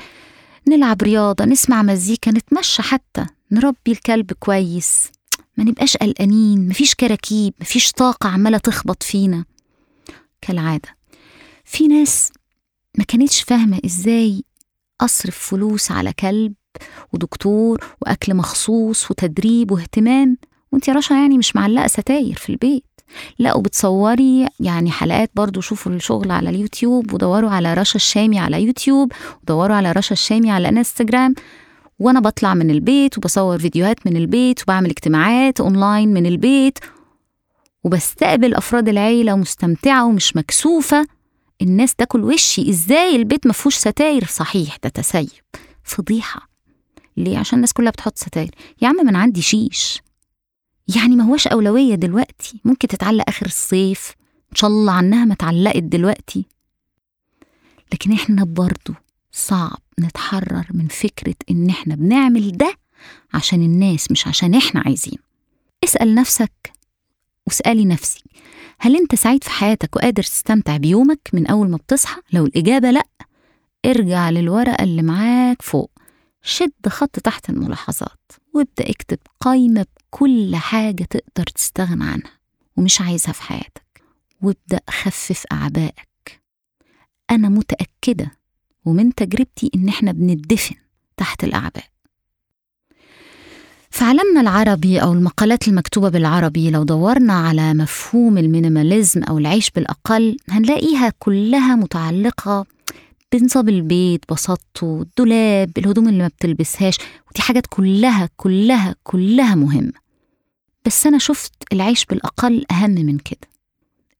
نلعب 0.67 1.03
رياضة 1.03 1.45
نسمع 1.45 1.81
مزيكا 1.81 2.31
نتمشى 2.31 2.81
حتى. 2.81 3.25
نربي 3.51 3.91
الكلب 3.91 4.31
كويس. 4.33 5.07
ما 5.57 5.63
نبقاش 5.63 5.97
قلقانين 5.97 6.67
مفيش 6.69 6.95
كراكيب 6.95 7.53
مفيش 7.61 7.91
طاقة 7.91 8.29
عمالة 8.29 8.57
تخبط 8.57 9.03
فينا. 9.03 9.45
كالعادة. 10.41 10.89
في 11.65 11.87
ناس 11.87 12.31
ما 12.97 13.03
كانتش 13.03 13.41
فاهمة 13.41 13.79
إزاي 13.85 14.43
أصرف 15.01 15.37
فلوس 15.37 15.91
على 15.91 16.13
كلب 16.13 16.53
ودكتور 17.13 17.79
وأكل 18.01 18.33
مخصوص 18.33 19.11
وتدريب 19.11 19.71
واهتمام. 19.71 20.37
وأنت 20.71 20.87
يا 20.87 20.93
رشا 20.93 21.13
يعني 21.13 21.37
مش 21.37 21.55
معلقة 21.55 21.87
ستاير 21.87 22.35
في 22.35 22.49
البيت. 22.49 22.83
لا 23.39 23.53
وبتصوري 23.53 24.47
يعني 24.59 24.91
حلقات 24.91 25.31
برضو 25.35 25.61
شوفوا 25.61 25.91
الشغل 25.91 26.31
على 26.31 26.49
اليوتيوب 26.49 27.13
ودوروا 27.13 27.49
على 27.49 27.73
رشا 27.73 27.95
الشامي 27.95 28.39
على 28.39 28.63
يوتيوب 28.63 29.11
ودوروا 29.43 29.75
على 29.75 29.91
رشا 29.91 30.13
الشامي 30.13 30.51
على 30.51 30.69
انستجرام. 30.69 31.35
وأنا 31.99 32.19
بطلع 32.19 32.53
من 32.53 32.71
البيت 32.71 33.17
وبصور 33.17 33.59
فيديوهات 33.59 34.07
من 34.07 34.17
البيت 34.17 34.63
وبعمل 34.63 34.89
اجتماعات 34.89 35.61
أونلاين 35.61 36.13
من 36.13 36.25
البيت. 36.25 36.79
وبستقبل 37.83 38.53
أفراد 38.53 38.89
العيلة 38.89 39.33
ومستمتعه 39.33 40.05
ومش 40.05 40.35
مكسوفة. 40.35 41.07
الناس 41.61 41.95
تاكل 41.95 42.23
وشي. 42.23 42.69
إزاي 42.69 43.15
البيت 43.15 43.47
ما 43.47 43.53
فيهوش 43.53 43.75
ستاير؟ 43.75 44.25
صحيح 44.25 44.77
ده 44.83 44.89
تسيب. 44.89 45.29
فضيحة. 45.83 46.50
ليه؟ 47.17 47.37
عشان 47.37 47.55
الناس 47.57 47.73
كلها 47.73 47.91
بتحط 47.91 48.17
ستاير 48.17 48.55
يا 48.81 48.87
عم 48.87 48.95
من 49.05 49.15
عندي 49.15 49.41
شيش. 49.41 50.01
يعني 50.95 51.15
ما 51.15 51.23
هوش 51.23 51.47
أولوية 51.47 51.95
دلوقتي. 51.95 52.61
ممكن 52.65 52.87
تتعلق 52.87 53.23
آخر 53.27 53.45
الصيف. 53.45 54.13
إن 54.51 54.55
شاء 54.55 54.69
الله 54.69 54.93
عنها 54.93 55.25
ما 55.25 55.33
اتعلقت 55.33 55.83
دلوقتي. 55.83 56.45
لكن 57.93 58.11
إحنا 58.11 58.43
برضو 58.43 58.93
صعب 59.31 59.79
نتحرر 59.99 60.65
من 60.71 60.87
فكرة 60.87 61.35
إن 61.51 61.69
إحنا 61.69 61.95
بنعمل 61.95 62.51
ده 62.57 62.73
عشان 63.33 63.61
الناس 63.61 64.11
مش 64.11 64.27
عشان 64.27 64.55
إحنا 64.55 64.81
عايزين. 64.85 65.17
اسأل 65.83 66.15
نفسك 66.15 66.71
واسألي 67.47 67.85
نفسك 67.85 68.21
هل 68.79 68.95
أنت 68.95 69.15
سعيد 69.15 69.43
في 69.43 69.49
حياتك 69.49 69.95
وقادر 69.95 70.23
تستمتع 70.23 70.77
بيومك 70.77 71.29
من 71.33 71.47
أول 71.47 71.69
ما 71.69 71.77
بتصحى؟ 71.77 72.21
لو 72.33 72.45
الإجابة 72.45 72.91
لأ 72.91 73.07
ارجع 73.85 74.29
للورقة 74.29 74.83
اللي 74.83 75.01
معاك 75.01 75.61
فوق. 75.61 75.90
شد 76.43 76.71
خط 76.87 77.19
تحت 77.19 77.49
الملاحظات 77.49 78.31
وابدأ 78.53 78.89
اكتب 78.89 79.17
قايمة 79.39 79.85
بكل 79.99 80.55
حاجة 80.55 81.03
تقدر 81.03 81.45
تستغنى 81.55 82.03
عنها 82.03 82.31
ومش 82.77 83.01
عايزها 83.01 83.31
في 83.33 83.41
حياتك 83.43 84.03
وابدأ 84.41 84.79
خفف 84.89 85.43
أعبائك. 85.51 86.41
أنا 87.31 87.49
متأكدة 87.49 88.31
ومن 88.85 89.15
تجربتي 89.15 89.71
إن 89.75 89.89
إحنا 89.89 90.11
بندفن 90.11 90.75
تحت 91.17 91.43
الأعباء. 91.43 91.83
في 93.89 94.03
عالمنا 94.03 94.41
العربي 94.41 95.01
أو 95.01 95.13
المقالات 95.13 95.67
المكتوبة 95.67 96.09
بالعربي 96.09 96.71
لو 96.71 96.83
دورنا 96.83 97.33
على 97.33 97.73
مفهوم 97.73 98.37
المينيماليزم 98.37 99.23
أو 99.23 99.37
العيش 99.37 99.71
بالأقل 99.71 100.37
هنلاقيها 100.49 101.13
كلها 101.19 101.75
متعلقة 101.75 102.65
بنظام 103.31 103.69
البيت 103.69 104.25
بساطته 104.31 105.01
الدولاب 105.01 105.71
الهدوم 105.77 106.07
اللي 106.09 106.19
ما 106.23 106.27
بتلبسهاش 106.27 106.97
ودي 107.31 107.41
حاجات 107.41 107.67
كلها 107.69 108.29
كلها 108.37 108.95
كلها 109.03 109.55
مهمة. 109.55 109.93
بس 110.85 111.07
أنا 111.07 111.17
شفت 111.17 111.53
العيش 111.73 112.05
بالأقل 112.05 112.65
أهم 112.71 112.91
من 112.91 113.17
كده. 113.17 113.49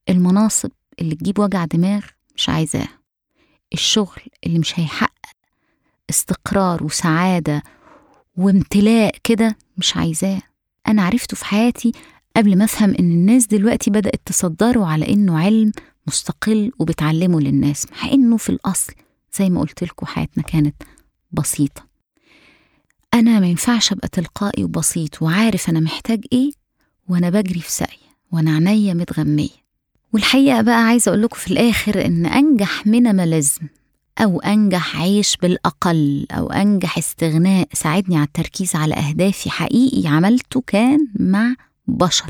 المناصب 0.10 0.70
اللي 1.02 1.16
تجيب 1.16 1.40
وجع 1.40 1.66
دماغ 1.66 2.06
مش 2.36 2.50
عايزاه 2.50 2.88
الشغل 3.74 4.22
اللي 4.46 4.60
مش 4.60 4.80
هيحقق 4.80 5.12
استقرار 6.10 6.84
وسعادة 6.84 7.64
وامتلاء 8.38 9.16
كده 9.24 9.56
مش 9.78 9.98
عايزاه. 9.98 10.42
أنا 10.88 11.04
عرفته 11.04 11.38
في 11.38 11.46
حياتي 11.46 11.92
قبل 12.36 12.58
ما 12.58 12.64
أفهم 12.64 12.90
إن 13.00 13.12
الناس 13.12 13.48
دلوقتي 13.48 13.92
بدأت 13.92 14.22
تصدره 14.26 14.86
على 14.86 15.14
إنه 15.14 15.40
علم 15.40 15.72
مستقل 16.08 16.72
وبتعلمه 16.80 17.42
للناس 17.42 17.86
مع 17.92 18.12
إنه 18.12 18.38
في 18.38 18.50
الأصل 18.50 18.94
زي 19.40 19.50
ما 19.50 19.62
قلت 19.62 19.84
لكم 19.84 20.06
حياتنا 20.06 20.44
كانت 20.44 20.76
بسيطة. 21.32 21.88
أنا 23.14 23.40
ما 23.40 23.48
ينفعش 23.48 23.92
أبقى 23.92 24.08
تلقائي 24.08 24.64
وبسيط 24.64 25.22
وعارف 25.22 25.70
أنا 25.70 25.80
محتاج 25.80 26.24
إيه 26.34 26.52
وأنا 27.08 27.30
بجري 27.30 27.60
في 27.60 27.72
ساقية 27.72 28.12
وأنا 28.32 28.52
عينيا 28.52 28.94
متغمية. 28.94 29.62
والحقيقة 30.14 30.62
بقى 30.62 30.84
عايزة 30.84 31.10
أقول 31.10 31.22
لكم 31.22 31.36
في 31.36 31.52
الآخر 31.52 32.06
إن 32.06 32.26
أنجح 32.26 32.88
مينيماليزم 32.88 33.62
أو 34.20 34.40
أنجح 34.40 34.98
عيش 35.02 35.38
بالأقل 35.38 36.28
أو 36.32 36.52
أنجح 36.52 36.98
استغناء 36.98 37.68
ساعدني 37.74 38.16
على 38.18 38.26
التركيز 38.26 38.76
على 38.76 38.96
أهدافي 38.96 39.50
حقيقي 39.50 40.08
عملته 40.08 40.64
كان 40.68 41.08
مع 41.20 41.56
بشر. 41.88 42.30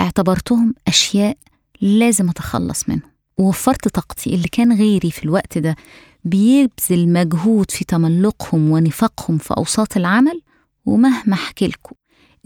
اعتبرتهم 0.00 0.74
أشياء 0.88 1.36
لازم 1.80 2.28
أتخلص 2.30 2.88
منهم 2.88 3.10
ووفرت 3.38 3.88
طاقتي 3.88 4.34
اللي 4.34 4.48
كان 4.48 4.76
غيري 4.78 5.10
في 5.10 5.24
الوقت 5.24 5.58
ده 5.58 5.76
بيبذل 6.24 7.12
مجهود 7.12 7.70
في 7.70 7.84
تملقهم 7.84 8.70
ونفاقهم 8.70 9.38
في 9.38 9.54
أوساط 9.56 9.96
العمل 9.96 10.42
ومهما 10.86 11.34
أحكي 11.34 11.66
لكم 11.68 11.94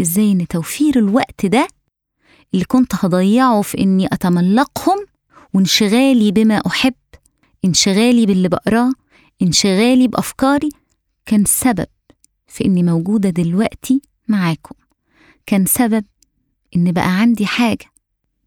إزاي 0.01 0.33
إن 0.33 0.49
توفير 0.49 0.99
الوقت 0.99 1.47
ده 1.47 1.69
اللي 2.55 2.65
كنت 2.65 2.93
هضيعه 2.95 3.63
في 3.63 3.79
إني 3.79 4.07
أتملقهم 4.07 5.07
وانشغالي 5.55 6.33
بما 6.33 6.63
أحب 6.67 6.95
انشغالي 7.65 8.27
باللي 8.27 8.49
بقراه 8.49 8.93
انشغالي 9.43 10.09
بأفكاري 10.09 10.69
كان 11.27 11.45
سبب 11.45 11.87
في 12.49 12.65
إني 12.65 12.83
موجودة 12.83 13.31
دلوقتي 13.31 14.03
معاكم. 14.29 14.75
كان 15.47 15.67
سبب 15.67 16.05
إن 16.77 16.93
بقى 16.93 17.17
عندي 17.21 17.47
حاجة 17.47 17.87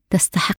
تستحق 0.09 0.51